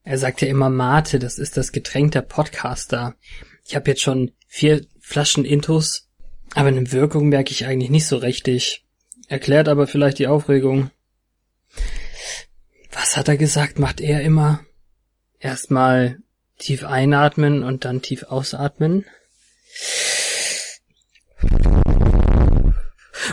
er 0.03 0.19
sagt 0.19 0.43
ja 0.43 0.49
immer 0.49 0.69
Mate, 0.69 1.19
das 1.19 1.39
ist 1.39 1.57
das 1.57 1.73
Getränk 1.73 2.13
der 2.13 2.23
Podcaster. 2.23 3.15
Ich 3.65 3.77
habe 3.77 3.91
jetzt 3.91 4.03
schon 4.03 4.33
vier 4.49 4.85
Flaschen 5.01 5.45
Intus, 5.45 6.11
aber 6.55 6.69
eine 6.69 6.91
Wirkung 6.93 7.29
merke 7.29 7.53
ich 7.53 7.67
eigentlich 7.67 7.91
nicht 7.91 8.07
so 8.07 8.17
richtig. 8.17 8.85
Erklärt 9.29 9.69
aber 9.69 9.87
vielleicht 9.87 10.19
die 10.19 10.27
Aufregung. 10.27 10.91
Was 12.93 13.17
hat 13.17 13.29
er 13.29 13.37
gesagt, 13.37 13.79
macht 13.79 14.01
er 14.01 14.23
immer? 14.23 14.61
Erstmal 15.41 16.19
tief 16.59 16.85
einatmen 16.85 17.65
und 17.65 17.85
dann 17.85 18.03
tief 18.03 18.25
ausatmen. 18.25 19.05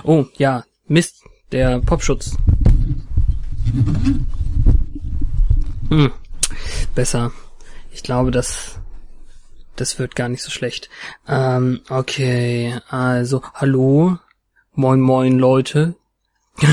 Oh, 0.04 0.26
ja, 0.38 0.64
Mist, 0.88 1.24
der 1.52 1.80
Popschutz. 1.82 2.36
Hm, 5.90 6.12
besser. 6.96 7.32
Ich 7.92 8.02
glaube, 8.02 8.32
das, 8.32 8.80
das 9.76 10.00
wird 10.00 10.16
gar 10.16 10.30
nicht 10.30 10.42
so 10.42 10.50
schlecht. 10.50 10.90
Ähm, 11.28 11.82
okay, 11.90 12.80
also, 12.88 13.44
hallo? 13.54 14.18
Moin, 14.74 15.02
moin, 15.02 15.38
Leute. 15.38 15.96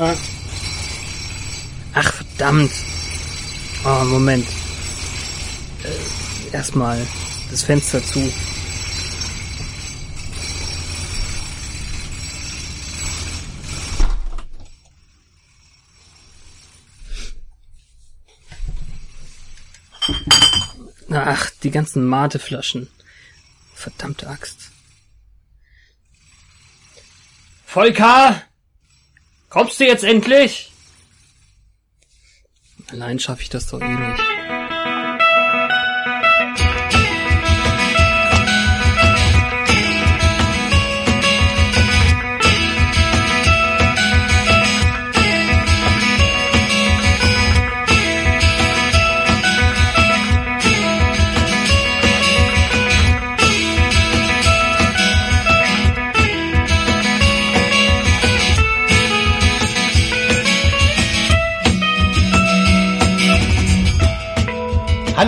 Ah. 0.00 0.14
Ach, 1.94 2.12
verdammt. 2.12 2.72
Oh, 3.84 4.04
Moment. 4.04 4.46
Äh, 5.84 6.54
erstmal 6.54 7.06
das 7.50 7.62
Fenster 7.62 8.02
zu. 8.04 8.30
Ach, 21.10 21.50
die 21.62 21.70
ganzen 21.70 22.06
Mateflaschen. 22.06 22.88
Verdammte 23.74 24.28
Axt. 24.28 24.70
Volker! 27.64 28.42
Kommst 29.48 29.80
du 29.80 29.86
jetzt 29.86 30.04
endlich? 30.04 30.70
Allein 32.90 33.18
schaffe 33.18 33.42
ich 33.42 33.50
das 33.50 33.66
doch 33.66 33.80
eh 33.80 33.88
nicht. 33.88 34.37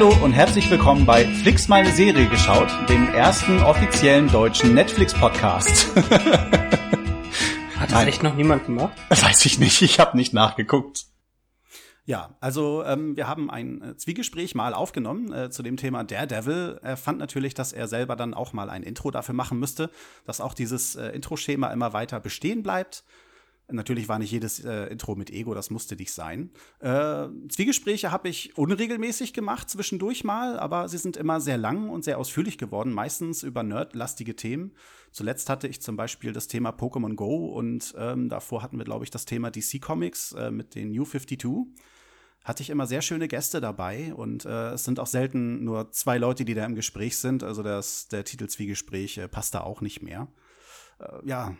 Hallo 0.00 0.16
und 0.24 0.32
herzlich 0.32 0.70
willkommen 0.70 1.04
bei 1.04 1.26
Flix 1.26 1.68
meine 1.68 1.92
Serie 1.92 2.26
geschaut, 2.26 2.70
dem 2.88 3.08
ersten 3.08 3.60
offiziellen 3.60 4.28
deutschen 4.28 4.72
Netflix-Podcast. 4.72 5.94
Hat 5.94 6.62
das 7.82 7.90
Nein. 7.90 8.08
echt 8.08 8.22
noch 8.22 8.34
niemand 8.34 8.64
gemacht? 8.64 8.96
Weiß 9.10 9.44
ich 9.44 9.58
nicht, 9.58 9.82
ich 9.82 10.00
habe 10.00 10.16
nicht 10.16 10.32
nachgeguckt. 10.32 11.04
Ja, 12.06 12.34
also 12.40 12.82
ähm, 12.82 13.14
wir 13.14 13.28
haben 13.28 13.50
ein 13.50 13.82
äh, 13.82 13.96
Zwiegespräch 13.98 14.54
mal 14.54 14.72
aufgenommen 14.72 15.34
äh, 15.34 15.50
zu 15.50 15.62
dem 15.62 15.76
Thema 15.76 16.02
Daredevil. 16.02 16.80
Er 16.82 16.96
fand 16.96 17.18
natürlich, 17.18 17.52
dass 17.52 17.74
er 17.74 17.86
selber 17.86 18.16
dann 18.16 18.32
auch 18.32 18.54
mal 18.54 18.70
ein 18.70 18.82
Intro 18.82 19.10
dafür 19.10 19.34
machen 19.34 19.58
müsste, 19.58 19.90
dass 20.24 20.40
auch 20.40 20.54
dieses 20.54 20.96
äh, 20.96 21.08
Intro-Schema 21.08 21.70
immer 21.74 21.92
weiter 21.92 22.20
bestehen 22.20 22.62
bleibt. 22.62 23.04
Natürlich 23.72 24.08
war 24.08 24.18
nicht 24.18 24.30
jedes 24.30 24.64
äh, 24.64 24.86
Intro 24.86 25.14
mit 25.14 25.30
Ego, 25.30 25.54
das 25.54 25.70
musste 25.70 25.96
dich 25.96 26.12
sein. 26.12 26.50
Äh, 26.80 27.28
Zwiegespräche 27.48 28.10
habe 28.10 28.28
ich 28.28 28.56
unregelmäßig 28.56 29.32
gemacht 29.32 29.70
zwischendurch 29.70 30.24
mal, 30.24 30.58
aber 30.58 30.88
sie 30.88 30.98
sind 30.98 31.16
immer 31.16 31.40
sehr 31.40 31.58
lang 31.58 31.88
und 31.88 32.04
sehr 32.04 32.18
ausführlich 32.18 32.58
geworden, 32.58 32.92
meistens 32.92 33.42
über 33.42 33.62
nerdlastige 33.62 34.36
Themen. 34.36 34.72
Zuletzt 35.12 35.48
hatte 35.48 35.68
ich 35.68 35.80
zum 35.82 35.96
Beispiel 35.96 36.32
das 36.32 36.48
Thema 36.48 36.70
Pokémon 36.70 37.14
Go 37.14 37.46
und 37.46 37.94
ähm, 37.98 38.28
davor 38.28 38.62
hatten 38.62 38.78
wir, 38.78 38.84
glaube 38.84 39.04
ich, 39.04 39.10
das 39.10 39.24
Thema 39.24 39.50
DC 39.50 39.80
Comics 39.80 40.32
äh, 40.32 40.50
mit 40.50 40.74
den 40.74 40.92
New 40.92 41.04
52 41.04 41.74
hatte 42.42 42.62
ich 42.62 42.70
immer 42.70 42.86
sehr 42.86 43.02
schöne 43.02 43.28
Gäste 43.28 43.60
dabei 43.60 44.14
und 44.14 44.46
äh, 44.46 44.70
es 44.70 44.84
sind 44.84 44.98
auch 44.98 45.06
selten 45.06 45.62
nur 45.62 45.90
zwei 45.92 46.16
Leute, 46.16 46.46
die 46.46 46.54
da 46.54 46.64
im 46.64 46.74
Gespräch 46.74 47.18
sind. 47.18 47.42
Also 47.42 47.62
das, 47.62 48.08
der 48.08 48.24
Titel 48.24 48.46
Zwiegespräch 48.46 49.20
passt 49.30 49.54
da 49.54 49.60
auch 49.60 49.82
nicht 49.82 50.02
mehr. 50.02 50.26
Äh, 50.98 51.28
ja. 51.28 51.54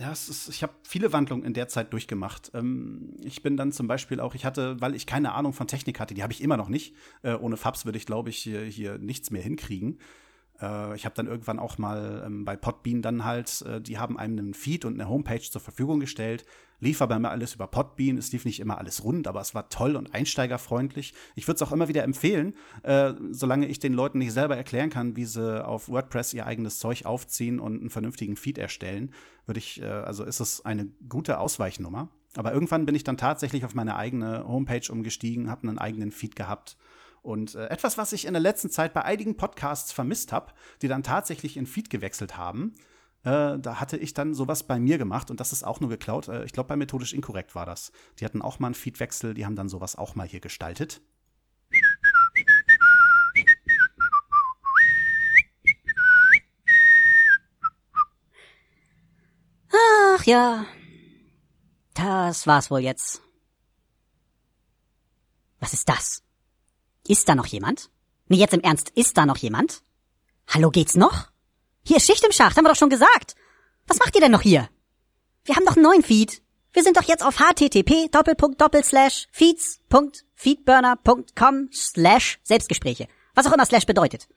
Ja, 0.00 0.12
ist, 0.12 0.48
ich 0.48 0.62
habe 0.62 0.72
viele 0.82 1.12
Wandlungen 1.12 1.44
in 1.44 1.52
der 1.52 1.68
Zeit 1.68 1.92
durchgemacht. 1.92 2.52
Ähm, 2.54 3.16
ich 3.22 3.42
bin 3.42 3.58
dann 3.58 3.70
zum 3.70 3.86
Beispiel 3.86 4.18
auch, 4.18 4.34
ich 4.34 4.46
hatte, 4.46 4.80
weil 4.80 4.94
ich 4.94 5.04
keine 5.04 5.32
Ahnung 5.32 5.52
von 5.52 5.66
Technik 5.66 6.00
hatte, 6.00 6.14
die 6.14 6.22
habe 6.22 6.32
ich 6.32 6.42
immer 6.42 6.56
noch 6.56 6.70
nicht. 6.70 6.94
Äh, 7.22 7.34
ohne 7.34 7.58
Fabs 7.58 7.84
würde 7.84 7.98
ich, 7.98 8.06
glaube 8.06 8.30
ich, 8.30 8.38
hier, 8.38 8.62
hier 8.62 8.96
nichts 8.96 9.30
mehr 9.30 9.42
hinkriegen. 9.42 9.98
Äh, 10.60 10.94
ich 10.94 11.04
habe 11.04 11.14
dann 11.14 11.26
irgendwann 11.26 11.58
auch 11.58 11.78
mal 11.78 12.22
ähm, 12.26 12.44
bei 12.44 12.56
Podbean 12.56 13.02
dann 13.02 13.24
halt, 13.24 13.62
äh, 13.62 13.80
die 13.80 13.98
haben 13.98 14.18
einem 14.18 14.38
einen 14.38 14.54
Feed 14.54 14.84
und 14.84 14.94
eine 14.94 15.08
Homepage 15.08 15.40
zur 15.40 15.60
Verfügung 15.60 16.00
gestellt. 16.00 16.44
Lief 16.82 17.02
aber 17.02 17.16
immer 17.16 17.30
alles 17.30 17.54
über 17.54 17.66
Podbean. 17.66 18.16
Es 18.16 18.32
lief 18.32 18.46
nicht 18.46 18.58
immer 18.58 18.78
alles 18.78 19.04
rund, 19.04 19.28
aber 19.28 19.40
es 19.40 19.54
war 19.54 19.68
toll 19.68 19.96
und 19.96 20.14
einsteigerfreundlich. 20.14 21.12
Ich 21.34 21.46
würde 21.46 21.56
es 21.56 21.62
auch 21.62 21.72
immer 21.72 21.88
wieder 21.88 22.04
empfehlen, 22.04 22.54
äh, 22.82 23.12
solange 23.30 23.66
ich 23.66 23.78
den 23.78 23.92
Leuten 23.92 24.18
nicht 24.18 24.32
selber 24.32 24.56
erklären 24.56 24.88
kann, 24.88 25.14
wie 25.16 25.26
sie 25.26 25.64
auf 25.64 25.88
WordPress 25.88 26.32
ihr 26.32 26.46
eigenes 26.46 26.78
Zeug 26.78 27.04
aufziehen 27.04 27.60
und 27.60 27.80
einen 27.80 27.90
vernünftigen 27.90 28.36
Feed 28.36 28.56
erstellen, 28.56 29.12
würde 29.44 29.58
ich, 29.58 29.82
äh, 29.82 29.86
also 29.86 30.24
ist 30.24 30.40
es 30.40 30.64
eine 30.64 30.86
gute 31.08 31.38
Ausweichnummer. 31.38 32.08
Aber 32.36 32.52
irgendwann 32.54 32.86
bin 32.86 32.94
ich 32.94 33.04
dann 33.04 33.16
tatsächlich 33.16 33.64
auf 33.64 33.74
meine 33.74 33.96
eigene 33.96 34.46
Homepage 34.46 34.90
umgestiegen, 34.90 35.50
habe 35.50 35.68
einen 35.68 35.78
eigenen 35.78 36.12
Feed 36.12 36.36
gehabt 36.36 36.76
und 37.22 37.54
äh, 37.54 37.66
etwas, 37.66 37.98
was 37.98 38.12
ich 38.12 38.24
in 38.26 38.32
der 38.32 38.40
letzten 38.40 38.70
Zeit 38.70 38.94
bei 38.94 39.02
einigen 39.02 39.36
Podcasts 39.36 39.92
vermisst 39.92 40.32
habe, 40.32 40.52
die 40.82 40.88
dann 40.88 41.02
tatsächlich 41.02 41.56
in 41.56 41.66
Feed 41.66 41.90
gewechselt 41.90 42.36
haben, 42.36 42.74
äh, 43.22 43.58
da 43.58 43.80
hatte 43.80 43.98
ich 43.98 44.14
dann 44.14 44.32
sowas 44.32 44.62
bei 44.62 44.80
mir 44.80 44.96
gemacht 44.96 45.30
und 45.30 45.40
das 45.40 45.52
ist 45.52 45.62
auch 45.62 45.80
nur 45.80 45.90
geklaut. 45.90 46.28
Äh, 46.28 46.44
ich 46.44 46.52
glaube, 46.52 46.68
bei 46.68 46.76
Methodisch 46.76 47.12
Inkorrekt 47.12 47.54
war 47.54 47.66
das. 47.66 47.92
Die 48.18 48.24
hatten 48.24 48.40
auch 48.42 48.58
mal 48.58 48.68
einen 48.68 48.74
Feedwechsel, 48.74 49.34
die 49.34 49.44
haben 49.44 49.56
dann 49.56 49.68
sowas 49.68 49.96
auch 49.96 50.14
mal 50.14 50.26
hier 50.26 50.40
gestaltet. 50.40 51.02
Ach 59.72 60.24
ja. 60.24 60.64
Das 61.94 62.46
war's 62.46 62.70
wohl 62.70 62.80
jetzt. 62.80 63.20
Was 65.58 65.74
ist 65.74 65.88
das? 65.88 66.22
Ist 67.06 67.28
da 67.28 67.34
noch 67.34 67.46
jemand? 67.46 67.90
Nee, 68.28 68.38
jetzt 68.38 68.54
im 68.54 68.60
Ernst, 68.60 68.90
ist 68.90 69.16
da 69.16 69.26
noch 69.26 69.38
jemand? 69.38 69.82
Hallo, 70.46 70.70
geht's 70.70 70.94
noch? 70.94 71.28
Hier 71.82 71.96
ist 71.96 72.06
Schicht 72.06 72.24
im 72.24 72.32
Schacht, 72.32 72.56
haben 72.56 72.64
wir 72.64 72.70
doch 72.70 72.76
schon 72.76 72.90
gesagt. 72.90 73.34
Was 73.86 73.98
macht 73.98 74.14
ihr 74.14 74.20
denn 74.20 74.32
noch 74.32 74.42
hier? 74.42 74.68
Wir 75.44 75.56
haben 75.56 75.64
doch 75.64 75.76
einen 75.76 75.84
neuen 75.84 76.02
Feed. 76.02 76.42
Wir 76.72 76.84
sind 76.84 76.96
doch 76.96 77.02
jetzt 77.02 77.24
auf 77.24 77.38
http 77.38 78.10
feeds.feedburner.com 79.32 81.68
slash 81.72 82.38
Selbstgespräche. 82.42 83.08
Was 83.34 83.46
auch 83.46 83.52
immer 83.52 83.66
slash 83.66 83.86
bedeutet. 83.86 84.28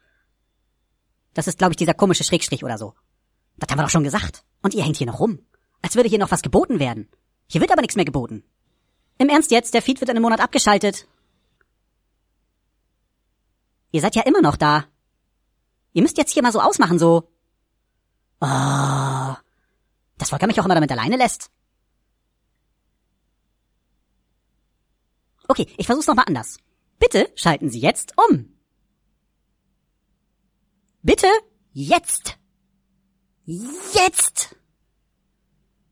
Das 1.34 1.48
ist, 1.48 1.58
glaube 1.58 1.74
ich, 1.74 1.78
dieser 1.78 1.94
komische 1.94 2.24
Schrägstrich 2.24 2.64
oder 2.64 2.78
so. 2.78 2.94
Das 3.58 3.70
haben 3.70 3.78
wir 3.78 3.84
doch 3.84 3.90
schon 3.90 4.04
gesagt. 4.04 4.44
Und 4.62 4.74
ihr 4.74 4.84
hängt 4.84 4.98
hier 4.98 5.08
noch 5.08 5.20
rum. 5.20 5.40
Als 5.82 5.96
würde 5.96 6.10
hier 6.10 6.20
noch 6.20 6.32
was 6.32 6.42
geboten 6.42 6.80
werden. 6.80 7.10
Hier 7.48 7.62
wird 7.62 7.72
aber 7.72 7.82
nichts 7.82 7.96
mehr 7.96 8.06
geboten. 8.06 8.44
Im 9.18 9.30
Ernst 9.30 9.52
jetzt, 9.52 9.74
der 9.74 9.82
Feed 9.82 10.02
wird 10.02 10.10
in 10.10 10.16
einem 10.16 10.24
Monat 10.24 10.40
abgeschaltet. 10.40 11.08
Ihr 13.94 14.02
seid 14.02 14.16
ja 14.16 14.24
immer 14.24 14.42
noch 14.42 14.58
da. 14.58 14.86
Ihr 15.94 16.02
müsst 16.02 16.18
jetzt 16.18 16.32
hier 16.34 16.42
mal 16.42 16.52
so 16.52 16.60
ausmachen, 16.60 16.98
so. 16.98 17.30
Oh, 18.42 19.36
dass 20.18 20.30
Volker 20.30 20.48
mich 20.48 20.60
auch 20.60 20.66
immer 20.66 20.74
damit 20.74 20.92
alleine 20.92 21.16
lässt. 21.16 21.52
Okay, 25.48 25.68
ich 25.78 25.86
versuch's 25.86 26.08
nochmal 26.08 26.26
anders. 26.28 26.58
Bitte 26.98 27.32
schalten 27.36 27.70
Sie 27.70 27.80
jetzt 27.80 28.14
um. 28.18 28.58
Bitte 31.04 31.28
jetzt. 31.72 32.38
Jetzt. 33.46 34.56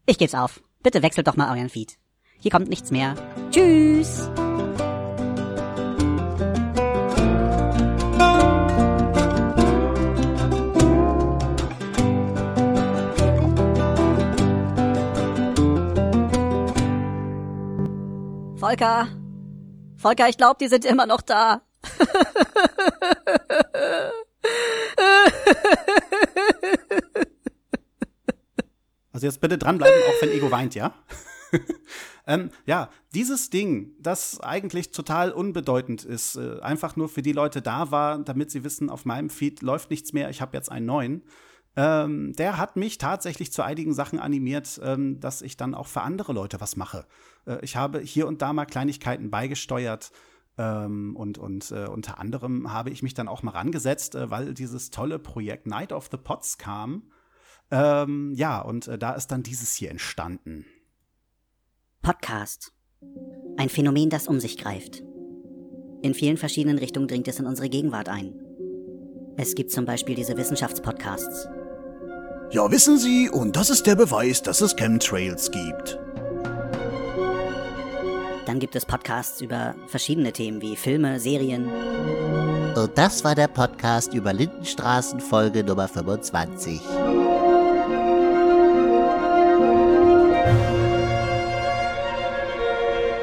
Ich 0.07 0.17
geb's 0.17 0.33
auf. 0.33 0.63
Bitte 0.81 1.03
wechselt 1.03 1.27
doch 1.27 1.35
mal 1.35 1.55
euren 1.55 1.69
Feed. 1.69 1.99
Hier 2.39 2.49
kommt 2.49 2.69
nichts 2.69 2.89
mehr. 2.89 3.13
Tschüss. 3.51 4.27
Volker. 18.71 19.09
Volker, 19.97 20.29
ich 20.29 20.37
glaube, 20.37 20.55
die 20.61 20.69
sind 20.69 20.85
immer 20.85 21.05
noch 21.05 21.19
da. 21.21 21.61
Also 29.11 29.27
jetzt 29.27 29.41
bitte 29.41 29.57
dranbleiben, 29.57 30.01
auch 30.07 30.21
wenn 30.21 30.29
Ego 30.29 30.51
weint, 30.51 30.73
ja? 30.73 30.93
ähm, 32.27 32.49
ja, 32.65 32.89
dieses 33.13 33.49
Ding, 33.49 33.91
das 33.99 34.39
eigentlich 34.39 34.91
total 34.91 35.33
unbedeutend 35.33 36.05
ist, 36.05 36.37
äh, 36.37 36.61
einfach 36.61 36.95
nur 36.95 37.09
für 37.09 37.21
die 37.21 37.33
Leute 37.33 37.61
da 37.61 37.91
war, 37.91 38.19
damit 38.19 38.51
sie 38.51 38.63
wissen, 38.63 38.89
auf 38.89 39.03
meinem 39.03 39.29
Feed 39.29 39.61
läuft 39.61 39.89
nichts 39.89 40.13
mehr, 40.13 40.29
ich 40.29 40.39
habe 40.39 40.55
jetzt 40.55 40.71
einen 40.71 40.85
neuen. 40.85 41.23
Ähm, 41.75 42.33
der 42.33 42.57
hat 42.57 42.75
mich 42.75 42.97
tatsächlich 42.97 43.53
zu 43.53 43.63
einigen 43.63 43.93
Sachen 43.93 44.19
animiert, 44.19 44.79
ähm, 44.83 45.19
dass 45.19 45.41
ich 45.41 45.55
dann 45.55 45.73
auch 45.73 45.87
für 45.87 46.01
andere 46.01 46.33
Leute 46.33 46.59
was 46.59 46.75
mache. 46.75 47.05
Äh, 47.45 47.63
ich 47.63 47.75
habe 47.75 47.99
hier 47.99 48.27
und 48.27 48.41
da 48.41 48.51
mal 48.53 48.65
Kleinigkeiten 48.65 49.31
beigesteuert. 49.31 50.11
Ähm, 50.57 51.15
und 51.15 51.37
und 51.37 51.71
äh, 51.71 51.85
unter 51.85 52.19
anderem 52.19 52.73
habe 52.73 52.89
ich 52.89 53.03
mich 53.03 53.13
dann 53.13 53.29
auch 53.29 53.41
mal 53.41 53.51
rangesetzt, 53.51 54.15
äh, 54.15 54.29
weil 54.29 54.53
dieses 54.53 54.91
tolle 54.91 55.17
Projekt 55.17 55.65
Night 55.65 55.93
of 55.93 56.09
the 56.11 56.17
Pots 56.17 56.57
kam. 56.57 57.03
Ähm, 57.71 58.33
ja, 58.35 58.59
und 58.59 58.87
äh, 58.87 58.97
da 58.97 59.13
ist 59.13 59.27
dann 59.27 59.43
dieses 59.43 59.73
hier 59.75 59.91
entstanden. 59.91 60.65
Podcast. 62.01 62.73
Ein 63.57 63.69
Phänomen, 63.69 64.09
das 64.09 64.27
um 64.27 64.41
sich 64.41 64.57
greift. 64.57 65.03
In 66.01 66.13
vielen 66.13 66.37
verschiedenen 66.37 66.79
Richtungen 66.79 67.07
dringt 67.07 67.27
es 67.27 67.39
in 67.39 67.45
unsere 67.45 67.69
Gegenwart 67.69 68.09
ein. 68.09 68.33
Es 69.37 69.55
gibt 69.55 69.71
zum 69.71 69.85
Beispiel 69.85 70.15
diese 70.15 70.35
Wissenschaftspodcasts. 70.35 71.47
Ja, 72.51 72.69
wissen 72.69 72.97
Sie, 72.97 73.29
und 73.29 73.55
das 73.55 73.69
ist 73.69 73.87
der 73.87 73.95
Beweis, 73.95 74.41
dass 74.41 74.59
es 74.59 74.75
Chemtrails 74.75 75.51
gibt. 75.51 75.97
Dann 78.45 78.59
gibt 78.59 78.75
es 78.75 78.85
Podcasts 78.85 79.39
über 79.39 79.73
verschiedene 79.87 80.33
Themen 80.33 80.61
wie 80.61 80.75
Filme, 80.75 81.17
Serien. 81.21 81.71
Und 82.75 82.91
das 82.95 83.23
war 83.23 83.35
der 83.35 83.47
Podcast 83.47 84.13
über 84.13 84.33
Lindenstraßen 84.33 85.21
Folge 85.21 85.63
Nummer 85.63 85.87
25. 85.87 86.81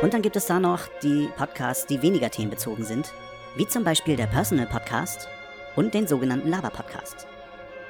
Und 0.00 0.14
dann 0.14 0.22
gibt 0.22 0.36
es 0.36 0.46
da 0.46 0.58
noch 0.58 0.88
die 1.02 1.28
Podcasts, 1.36 1.84
die 1.84 2.00
weniger 2.00 2.30
themenbezogen 2.30 2.86
sind, 2.86 3.12
wie 3.56 3.68
zum 3.68 3.84
Beispiel 3.84 4.16
der 4.16 4.26
Personal 4.26 4.66
Podcast 4.66 5.28
und 5.76 5.92
den 5.92 6.06
sogenannten 6.06 6.48
Laber 6.48 6.70
Podcast. 6.70 7.26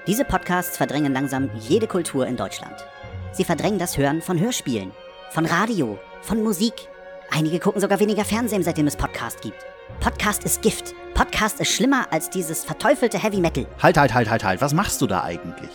Diese 0.09 0.25
Podcasts 0.25 0.79
verdrängen 0.79 1.13
langsam 1.13 1.51
jede 1.61 1.87
Kultur 1.87 2.27
in 2.27 2.39
Deutschland. 2.39 2.75
Sie 3.33 3.45
verdrängen 3.45 3.79
das 3.79 3.99
Hören 3.99 4.23
von 4.23 4.41
Hörspielen, 4.41 4.91
von 5.33 5.45
Radio, 5.45 5.99
von 6.23 6.43
Musik. 6.43 6.73
Einige 7.31 7.61
gucken 7.61 7.83
sogar 7.83 8.01
weniger 8.01 8.25
Fernsehen, 8.25 8.63
seitdem 8.63 8.87
es 8.87 8.97
Podcast 8.97 9.43
gibt. 9.43 9.59
Podcast 10.01 10.45
ist 10.45 10.63
Gift. 10.63 10.95
Podcast 11.13 11.61
ist 11.61 11.75
schlimmer 11.75 12.11
als 12.11 12.31
dieses 12.31 12.65
verteufelte 12.65 13.23
Heavy 13.23 13.39
Metal. 13.39 13.67
Halt, 13.83 13.99
halt, 13.99 14.15
halt, 14.15 14.31
halt, 14.31 14.45
halt. 14.45 14.63
Was 14.63 14.73
machst 14.73 15.03
du 15.03 15.07
da 15.07 15.25
eigentlich? 15.25 15.69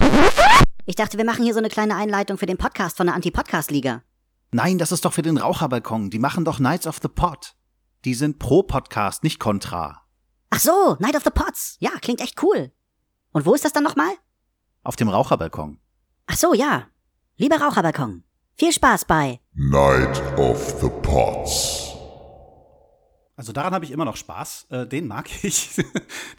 Ich 0.87 0.95
dachte, 0.95 1.19
wir 1.19 1.25
machen 1.25 1.43
hier 1.43 1.53
so 1.53 1.59
eine 1.59 1.69
kleine 1.69 1.95
Einleitung 1.95 2.39
für 2.39 2.47
den 2.47 2.57
Podcast 2.57 2.97
von 2.97 3.05
der 3.05 3.15
Anti-Podcast-Liga. 3.15 4.01
Nein, 4.51 4.79
das 4.79 4.91
ist 4.91 5.05
doch 5.05 5.13
für 5.13 5.21
den 5.21 5.37
Raucherbalkon. 5.37 6.09
Die 6.09 6.17
machen 6.17 6.43
doch 6.43 6.57
Knights 6.57 6.87
of 6.87 6.97
the 7.03 7.07
Pot. 7.07 7.53
Die 8.03 8.15
sind 8.15 8.39
pro 8.39 8.63
Podcast, 8.63 9.23
nicht 9.23 9.39
kontra. 9.39 10.01
Ach 10.49 10.59
so, 10.59 10.97
Night 10.97 11.15
of 11.15 11.23
the 11.23 11.29
Pots. 11.29 11.77
Ja, 11.79 11.91
klingt 12.01 12.19
echt 12.19 12.41
cool. 12.41 12.71
Und 13.31 13.45
wo 13.45 13.53
ist 13.53 13.65
das 13.65 13.73
dann 13.73 13.83
nochmal? 13.83 14.13
Auf 14.83 14.97
dem 14.97 15.07
Raucherbalkon. 15.07 15.77
Ach 16.27 16.35
so, 16.35 16.53
ja. 16.53 16.87
Lieber 17.37 17.55
Raucherbalkon. 17.55 18.23
Viel 18.55 18.73
Spaß 18.73 19.05
bei 19.05 19.39
Night 19.53 20.21
of 20.37 20.81
the 20.81 20.89
Pots. 21.01 21.93
Also 23.37 23.53
daran 23.53 23.73
habe 23.73 23.85
ich 23.85 23.91
immer 23.91 24.03
noch 24.03 24.17
Spaß. 24.17 24.67
Äh, 24.71 24.85
den 24.85 25.07
mag 25.07 25.29
ich, 25.43 25.69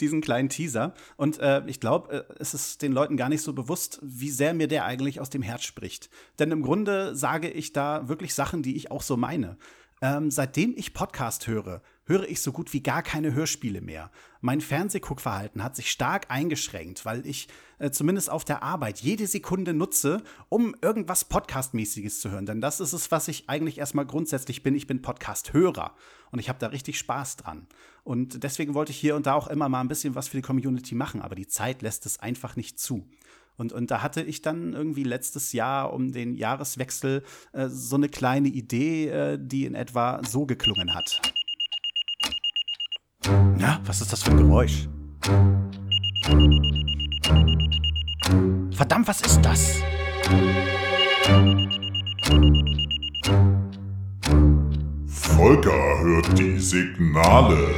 diesen 0.01 0.21
kleinen 0.21 0.51
Teaser. 0.51 0.93
Und 1.17 1.39
äh, 1.39 1.63
ich 1.67 1.81
glaube, 1.81 2.27
äh, 2.29 2.35
es 2.39 2.53
ist 2.53 2.83
den 2.83 2.93
Leuten 2.93 3.17
gar 3.17 3.31
nicht 3.31 3.43
so 3.43 3.55
bewusst, 3.55 3.99
wie 4.03 4.31
sehr 4.31 4.53
mir 4.53 4.69
der 4.69 4.85
eigentlich 4.85 5.21
aus 5.21 5.31
dem 5.31 5.43
Herz 5.43 5.65
spricht. 5.65 6.11
Denn 6.39 6.51
im 6.51 6.63
Grunde 6.63 7.17
sage 7.17 7.49
ich 7.49 7.73
da 7.73 8.09
wirklich 8.09 8.35
Sachen, 8.35 8.63
die 8.63 8.77
ich 8.77 8.91
auch 8.91 9.03
so 9.03 9.17
meine. 9.17 9.57
Ähm, 10.05 10.31
seitdem 10.31 10.75
ich 10.77 10.93
Podcast 10.93 11.47
höre, 11.47 11.81
höre 12.05 12.29
ich 12.29 12.43
so 12.43 12.53
gut 12.53 12.75
wie 12.75 12.83
gar 12.83 13.03
keine 13.03 13.33
Hörspiele 13.33 13.81
mehr. 13.81 14.11
Mein 14.43 14.61
Fernsehguckverhalten 14.61 15.65
hat 15.65 15.77
sich 15.77 15.91
stark 15.91 16.27
eingeschränkt, 16.31 17.07
weil 17.07 17.27
ich 17.27 17.49
äh, 17.79 17.91
zumindest 17.91 18.29
auf 18.29 18.45
der 18.45 18.63
Arbeit 18.63 18.99
jede 19.01 19.27
Sekunde 19.27 19.73
nutze, 19.73 20.23
um 20.51 20.77
irgendwas 20.83 21.25
Podcastmäßiges 21.25 22.21
zu 22.21 22.31
hören. 22.31 22.45
Denn 22.45 22.61
das 22.61 22.81
ist 22.81 22.93
es, 22.93 23.11
was 23.13 23.29
ich 23.29 23.49
eigentlich 23.49 23.79
erstmal 23.79 24.05
grundsätzlich 24.05 24.63
bin. 24.63 24.75
Ich 24.75 24.87
bin 24.87 25.01
Podcast-Hörer 25.01 25.95
und 26.33 26.39
ich 26.39 26.51
habe 26.51 26.59
da 26.59 26.67
richtig 26.67 26.99
Spaß 26.99 27.39
dran. 27.39 27.67
Und 28.03 28.45
deswegen 28.45 28.75
wollte 28.75 28.93
ich 28.93 28.99
hier 28.99 29.17
und 29.17 29.25
da 29.25 29.33
auch 29.33 29.49
immer 29.49 29.71
mal 29.71 29.81
ein 29.81 29.89
bisschen 29.89 30.15
was 30.15 30.29
für 30.29 30.37
die 30.37 30.43
Community 30.43 30.95
machen, 30.95 31.23
aber 31.23 31.35
die 31.35 31.47
Zeit 31.47 31.81
lässt 31.81 32.05
es 32.05 32.21
einfach 32.21 32.57
nicht 32.57 32.79
zu. 32.79 33.09
Und, 33.57 33.73
und 33.73 33.91
da 33.91 34.03
hatte 34.03 34.23
ich 34.23 34.43
dann 34.43 34.73
irgendwie 34.73 35.05
letztes 35.05 35.53
Jahr 35.53 35.93
um 35.93 36.13
den 36.13 36.35
Jahreswechsel 36.35 37.23
äh, 37.53 37.69
so 37.69 37.97
eine 37.97 38.09
kleine 38.09 38.49
Idee, 38.49 39.09
äh, 39.09 39.39
die 39.41 39.65
in 39.65 39.75
etwa 39.75 40.21
so 40.27 40.47
geklungen 40.47 40.95
hat. 40.95 41.21
Na, 43.57 43.81
was 43.85 44.01
ist 44.01 44.13
das 44.13 44.23
für 44.23 44.33
ein 44.33 44.37
Geräusch? 44.39 44.89
Verdammt, 48.73 49.07
was 49.07 49.21
ist 49.21 49.41
das? 49.43 49.83
Volker 55.07 56.01
hört 56.01 56.39
die 56.39 56.59
Signale. 56.59 57.69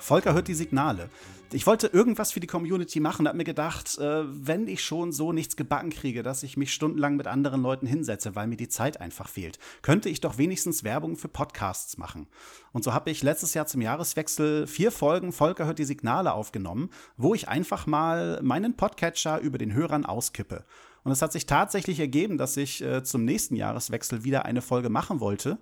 Volker 0.00 0.34
hört 0.34 0.48
die 0.48 0.54
Signale. 0.54 1.10
Ich 1.52 1.66
wollte 1.66 1.88
irgendwas 1.88 2.30
für 2.30 2.38
die 2.38 2.46
Community 2.46 3.00
machen, 3.00 3.26
habe 3.26 3.36
mir 3.36 3.44
gedacht, 3.44 3.98
äh, 3.98 4.22
wenn 4.24 4.68
ich 4.68 4.84
schon 4.84 5.10
so 5.10 5.32
nichts 5.32 5.56
gebacken 5.56 5.90
kriege, 5.90 6.22
dass 6.22 6.44
ich 6.44 6.56
mich 6.56 6.72
stundenlang 6.72 7.16
mit 7.16 7.26
anderen 7.26 7.60
Leuten 7.60 7.88
hinsetze, 7.88 8.36
weil 8.36 8.46
mir 8.46 8.56
die 8.56 8.68
Zeit 8.68 9.00
einfach 9.00 9.28
fehlt, 9.28 9.58
könnte 9.82 10.08
ich 10.08 10.20
doch 10.20 10.38
wenigstens 10.38 10.84
Werbung 10.84 11.16
für 11.16 11.26
Podcasts 11.26 11.98
machen. 11.98 12.28
Und 12.72 12.84
so 12.84 12.94
habe 12.94 13.10
ich 13.10 13.24
letztes 13.24 13.54
Jahr 13.54 13.66
zum 13.66 13.82
Jahreswechsel 13.82 14.68
vier 14.68 14.92
Folgen 14.92 15.32
Volker 15.32 15.66
hört 15.66 15.80
die 15.80 15.84
Signale 15.84 16.34
aufgenommen, 16.34 16.90
wo 17.16 17.34
ich 17.34 17.48
einfach 17.48 17.84
mal 17.88 18.40
meinen 18.42 18.76
Podcatcher 18.76 19.40
über 19.40 19.58
den 19.58 19.74
Hörern 19.74 20.06
auskippe. 20.06 20.64
Und 21.02 21.10
es 21.10 21.22
hat 21.22 21.32
sich 21.32 21.46
tatsächlich 21.46 21.98
ergeben, 21.98 22.38
dass 22.38 22.56
ich 22.56 22.80
äh, 22.80 23.02
zum 23.02 23.24
nächsten 23.24 23.56
Jahreswechsel 23.56 24.22
wieder 24.22 24.44
eine 24.44 24.62
Folge 24.62 24.88
machen 24.88 25.18
wollte 25.18 25.58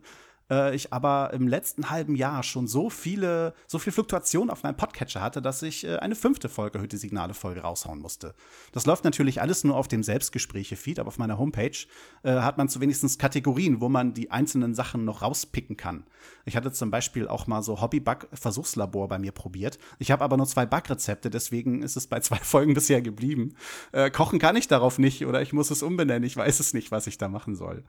äh, 0.50 0.74
ich 0.74 0.92
aber 0.92 1.32
im 1.32 1.48
letzten 1.48 1.90
halben 1.90 2.14
Jahr 2.14 2.42
schon 2.42 2.66
so 2.66 2.90
viele, 2.90 3.54
so 3.66 3.78
viel 3.78 3.92
Fluktuation 3.92 4.50
auf 4.50 4.62
meinem 4.62 4.76
Podcatcher 4.76 5.20
hatte, 5.20 5.42
dass 5.42 5.62
ich 5.62 5.84
äh, 5.84 5.96
eine 5.96 6.14
fünfte 6.14 6.48
Folge 6.48 6.80
Hütte 6.80 6.96
Signale 6.96 7.34
Folge 7.34 7.60
raushauen 7.60 8.00
musste. 8.00 8.34
Das 8.72 8.86
läuft 8.86 9.04
natürlich 9.04 9.40
alles 9.40 9.64
nur 9.64 9.76
auf 9.76 9.88
dem 9.88 10.02
Selbstgespräche-Feed, 10.02 10.98
aber 10.98 11.08
auf 11.08 11.18
meiner 11.18 11.38
Homepage 11.38 11.76
äh, 12.22 12.32
hat 12.32 12.58
man 12.58 12.68
zu 12.68 12.80
wenigstens 12.80 13.18
Kategorien, 13.18 13.80
wo 13.80 13.88
man 13.88 14.14
die 14.14 14.30
einzelnen 14.30 14.74
Sachen 14.74 15.04
noch 15.04 15.22
rauspicken 15.22 15.76
kann. 15.76 16.04
Ich 16.44 16.56
hatte 16.56 16.72
zum 16.72 16.90
Beispiel 16.90 17.28
auch 17.28 17.46
mal 17.46 17.62
so 17.62 17.80
Hobby-Bug-Versuchslabor 17.80 19.08
bei 19.08 19.18
mir 19.18 19.32
probiert. 19.32 19.78
Ich 19.98 20.10
habe 20.10 20.24
aber 20.24 20.36
nur 20.36 20.46
zwei 20.46 20.66
Bug-Rezepte, 20.66 21.30
deswegen 21.30 21.82
ist 21.82 21.96
es 21.96 22.06
bei 22.06 22.20
zwei 22.28 22.38
Folgen 22.38 22.74
bisher 22.74 23.02
geblieben. 23.02 23.54
Äh, 23.92 24.10
kochen 24.10 24.38
kann 24.38 24.56
ich 24.56 24.68
darauf 24.68 24.98
nicht 24.98 25.26
oder 25.26 25.42
ich 25.42 25.52
muss 25.52 25.70
es 25.70 25.82
umbenennen. 25.82 26.24
Ich 26.24 26.36
weiß 26.36 26.60
es 26.60 26.74
nicht, 26.74 26.90
was 26.90 27.06
ich 27.06 27.18
da 27.18 27.28
machen 27.28 27.54
soll. 27.54 27.84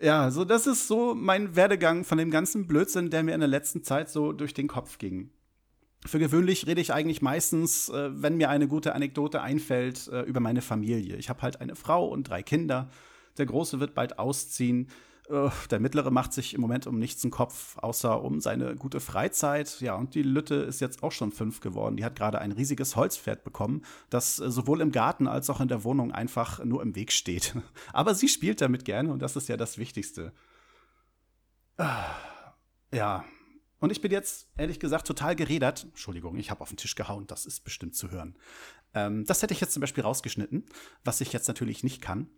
Ja, 0.00 0.30
so 0.30 0.46
das 0.46 0.66
ist 0.66 0.88
so 0.88 1.14
mein 1.14 1.56
Werdegang 1.56 2.04
von 2.04 2.16
dem 2.16 2.30
ganzen 2.30 2.66
Blödsinn, 2.66 3.10
der 3.10 3.22
mir 3.22 3.34
in 3.34 3.40
der 3.40 3.48
letzten 3.48 3.84
Zeit 3.84 4.08
so 4.08 4.32
durch 4.32 4.54
den 4.54 4.66
Kopf 4.66 4.96
ging. 4.96 5.30
Für 6.06 6.18
gewöhnlich 6.18 6.66
rede 6.66 6.80
ich 6.80 6.94
eigentlich 6.94 7.20
meistens, 7.20 7.90
äh, 7.90 8.10
wenn 8.12 8.38
mir 8.38 8.48
eine 8.48 8.66
gute 8.66 8.94
Anekdote 8.94 9.42
einfällt, 9.42 10.08
äh, 10.08 10.22
über 10.22 10.40
meine 10.40 10.62
Familie. 10.62 11.16
Ich 11.16 11.28
habe 11.28 11.42
halt 11.42 11.60
eine 11.60 11.76
Frau 11.76 12.08
und 12.08 12.30
drei 12.30 12.42
Kinder. 12.42 12.88
Der 13.36 13.44
Große 13.44 13.80
wird 13.80 13.94
bald 13.94 14.18
ausziehen. 14.18 14.88
Äh, 15.30 15.50
der 15.70 15.80
Mittlere 15.80 16.10
macht 16.10 16.32
sich 16.32 16.54
im 16.54 16.60
Moment 16.60 16.86
um 16.86 16.98
nichts 16.98 17.22
einen 17.24 17.30
Kopf, 17.30 17.78
außer 17.78 18.22
um 18.22 18.40
seine 18.40 18.74
gute 18.76 19.00
Freizeit. 19.00 19.80
Ja, 19.80 19.94
und 19.94 20.14
die 20.14 20.22
Lütte 20.22 20.56
ist 20.56 20.80
jetzt 20.80 21.02
auch 21.02 21.12
schon 21.12 21.32
fünf 21.32 21.60
geworden. 21.60 21.96
Die 21.96 22.04
hat 22.04 22.16
gerade 22.16 22.40
ein 22.40 22.52
riesiges 22.52 22.96
Holzpferd 22.96 23.44
bekommen, 23.44 23.82
das 24.10 24.40
äh, 24.40 24.50
sowohl 24.50 24.80
im 24.80 24.92
Garten 24.92 25.28
als 25.28 25.48
auch 25.50 25.60
in 25.60 25.68
der 25.68 25.84
Wohnung 25.84 26.12
einfach 26.12 26.64
nur 26.64 26.82
im 26.82 26.94
Weg 26.94 27.12
steht. 27.12 27.54
Aber 27.92 28.14
sie 28.14 28.28
spielt 28.28 28.60
damit 28.60 28.84
gerne 28.84 29.12
und 29.12 29.20
das 29.20 29.36
ist 29.36 29.48
ja 29.48 29.56
das 29.56 29.78
Wichtigste. 29.78 30.32
Ah, 31.76 32.14
ja. 32.92 33.24
Und 33.78 33.90
ich 33.90 34.02
bin 34.02 34.12
jetzt, 34.12 34.48
ehrlich 34.58 34.78
gesagt, 34.78 35.06
total 35.06 35.34
geredert. 35.34 35.84
Entschuldigung, 35.84 36.36
ich 36.36 36.50
habe 36.50 36.60
auf 36.60 36.68
den 36.68 36.76
Tisch 36.76 36.94
gehauen, 36.94 37.26
das 37.26 37.46
ist 37.46 37.64
bestimmt 37.64 37.94
zu 37.94 38.10
hören. 38.10 38.36
Ähm, 38.92 39.24
das 39.24 39.42
hätte 39.42 39.54
ich 39.54 39.60
jetzt 39.60 39.72
zum 39.72 39.80
Beispiel 39.80 40.04
rausgeschnitten, 40.04 40.66
was 41.02 41.22
ich 41.22 41.32
jetzt 41.32 41.48
natürlich 41.48 41.82
nicht 41.82 42.02
kann. 42.02 42.28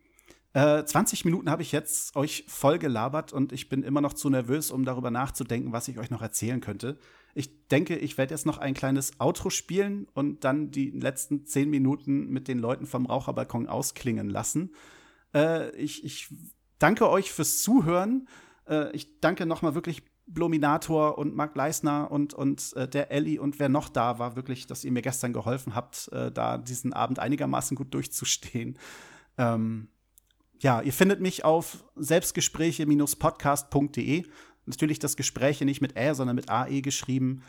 Äh, 0.55 0.85
20 0.85 1.25
Minuten 1.25 1.51
habe 1.51 1.63
ich 1.63 1.73
jetzt 1.73 2.15
euch 2.15 2.45
voll 2.47 2.79
gelabert 2.79 3.33
und 3.33 3.53
ich 3.53 3.71
bin 3.71 3.83
immer 3.83 4.03
noch 4.03 4.13
zu 4.13 4.29
nervös, 4.29 4.71
um 4.71 4.85
darüber 4.85 5.11
nachzudenken, 5.11 5.73
was 5.73 5.89
ich 5.89 5.99
euch 5.99 6.11
noch 6.11 6.21
erzählen 6.21 6.61
könnte. 6.61 6.99
Ich 7.35 7.69
denke, 7.69 7.97
ich 7.97 8.19
werde 8.19 8.35
jetzt 8.35 8.45
noch 8.45 8.59
ein 8.59 8.75
kleines 8.75 9.19
Outro 9.19 9.49
spielen 9.49 10.07
und 10.13 10.45
dann 10.45 10.71
die 10.71 10.91
letzten 10.91 11.47
10 11.47 11.71
Minuten 11.71 12.29
mit 12.29 12.49
den 12.49 12.59
Leuten 12.59 12.87
vom 12.87 13.07
Raucherbalkon 13.07 13.67
ausklingen 13.67 14.29
lassen. 14.29 14.75
Äh, 15.35 15.75
ich, 15.77 16.05
ich 16.05 16.29
danke 16.79 17.09
euch 17.09 17.33
fürs 17.33 17.63
Zuhören. 17.63 18.29
Äh, 18.69 18.95
ich 18.95 19.21
danke 19.21 19.47
nochmal 19.47 19.75
wirklich 19.75 20.03
Blominator 20.27 21.17
und 21.17 21.35
Mark 21.35 21.57
Leisner 21.57 22.11
und, 22.11 22.35
und 22.35 22.75
äh, 22.77 22.87
der 22.87 23.11
Ellie 23.11 23.41
und 23.41 23.59
wer 23.59 23.71
noch 23.71 23.89
da 23.89 24.19
war, 24.19 24.37
wirklich, 24.37 24.67
dass 24.67 24.85
ihr 24.85 24.93
mir 24.93 25.03
gestern 25.03 25.33
geholfen 25.33 25.75
habt, 25.75 26.09
äh, 26.13 26.31
da 26.31 26.59
diesen 26.59 26.93
Abend 26.93 27.19
einigermaßen 27.19 27.75
gut 27.75 27.95
durchzustehen. 27.95 28.79
Ähm, 29.39 29.89
ja, 30.63 30.81
ihr 30.81 30.93
findet 30.93 31.21
mich 31.21 31.45
auf 31.45 31.85
selbstgespräche-podcast.de. 31.97 34.25
Natürlich 34.65 35.01
das 35.01 35.17
Gespräche 35.17 35.65
nicht 35.65 35.81
mit 35.81 35.97
Ä, 35.97 36.15
sondern 36.15 36.37
mit 36.37 36.49
AE 36.49 36.83
geschrieben. 36.83 37.43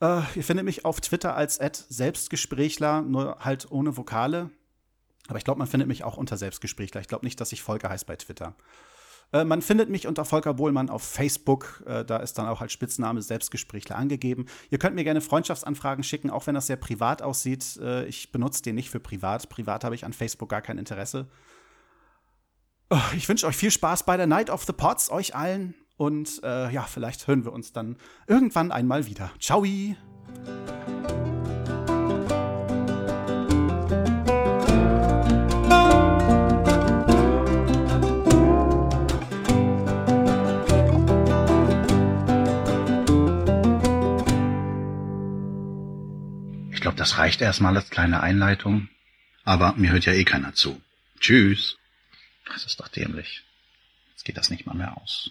Äh, 0.00 0.20
ihr 0.36 0.44
findet 0.44 0.64
mich 0.64 0.84
auf 0.84 1.00
Twitter 1.00 1.34
als 1.34 1.56
Selbstgesprächler, 1.56 3.02
nur 3.02 3.40
halt 3.40 3.68
ohne 3.72 3.96
Vokale. 3.96 4.50
Aber 5.26 5.38
ich 5.38 5.44
glaube, 5.44 5.58
man 5.58 5.66
findet 5.66 5.88
mich 5.88 6.04
auch 6.04 6.16
unter 6.16 6.36
Selbstgesprächler. 6.36 7.00
Ich 7.00 7.08
glaube 7.08 7.26
nicht, 7.26 7.40
dass 7.40 7.50
ich 7.50 7.62
Volker 7.62 7.88
heißt 7.88 8.06
bei 8.06 8.14
Twitter. 8.14 8.54
Äh, 9.32 9.42
man 9.44 9.60
findet 9.60 9.90
mich 9.90 10.06
unter 10.06 10.24
Volker 10.24 10.54
Bohlmann 10.54 10.90
auf 10.90 11.02
Facebook. 11.02 11.82
Äh, 11.86 12.04
da 12.04 12.18
ist 12.18 12.38
dann 12.38 12.46
auch 12.46 12.60
als 12.60 12.72
Spitzname 12.72 13.20
Selbstgesprächler 13.20 13.96
angegeben. 13.96 14.46
Ihr 14.70 14.78
könnt 14.78 14.94
mir 14.94 15.02
gerne 15.02 15.20
Freundschaftsanfragen 15.20 16.04
schicken, 16.04 16.30
auch 16.30 16.46
wenn 16.46 16.54
das 16.54 16.68
sehr 16.68 16.76
privat 16.76 17.20
aussieht. 17.20 17.80
Äh, 17.82 18.06
ich 18.06 18.30
benutze 18.30 18.62
den 18.62 18.76
nicht 18.76 18.90
für 18.90 19.00
privat. 19.00 19.48
Privat 19.48 19.82
habe 19.82 19.96
ich 19.96 20.04
an 20.04 20.12
Facebook 20.12 20.48
gar 20.48 20.62
kein 20.62 20.78
Interesse. 20.78 21.26
Oh, 22.90 22.98
ich 23.14 23.28
wünsche 23.28 23.46
euch 23.46 23.56
viel 23.56 23.70
Spaß 23.70 24.04
bei 24.04 24.16
der 24.16 24.26
Night 24.26 24.48
of 24.48 24.64
the 24.64 24.72
Pots, 24.72 25.10
euch 25.10 25.34
allen. 25.34 25.74
Und 25.98 26.42
äh, 26.42 26.72
ja, 26.72 26.84
vielleicht 26.84 27.26
hören 27.26 27.44
wir 27.44 27.52
uns 27.52 27.74
dann 27.74 27.96
irgendwann 28.26 28.72
einmal 28.72 29.04
wieder. 29.04 29.30
Ciao! 29.38 29.62
Ich 29.62 29.94
glaube, 46.80 46.96
das 46.96 47.18
reicht 47.18 47.42
erstmal 47.42 47.76
als 47.76 47.90
kleine 47.90 48.22
Einleitung. 48.22 48.88
Aber 49.44 49.74
mir 49.76 49.92
hört 49.92 50.06
ja 50.06 50.14
eh 50.14 50.24
keiner 50.24 50.54
zu. 50.54 50.80
Tschüss. 51.20 51.76
Das 52.52 52.64
ist 52.64 52.80
doch 52.80 52.88
dämlich. 52.88 53.42
Jetzt 54.10 54.24
geht 54.24 54.36
das 54.36 54.50
nicht 54.50 54.66
mal 54.66 54.74
mehr 54.74 54.96
aus. 54.96 55.30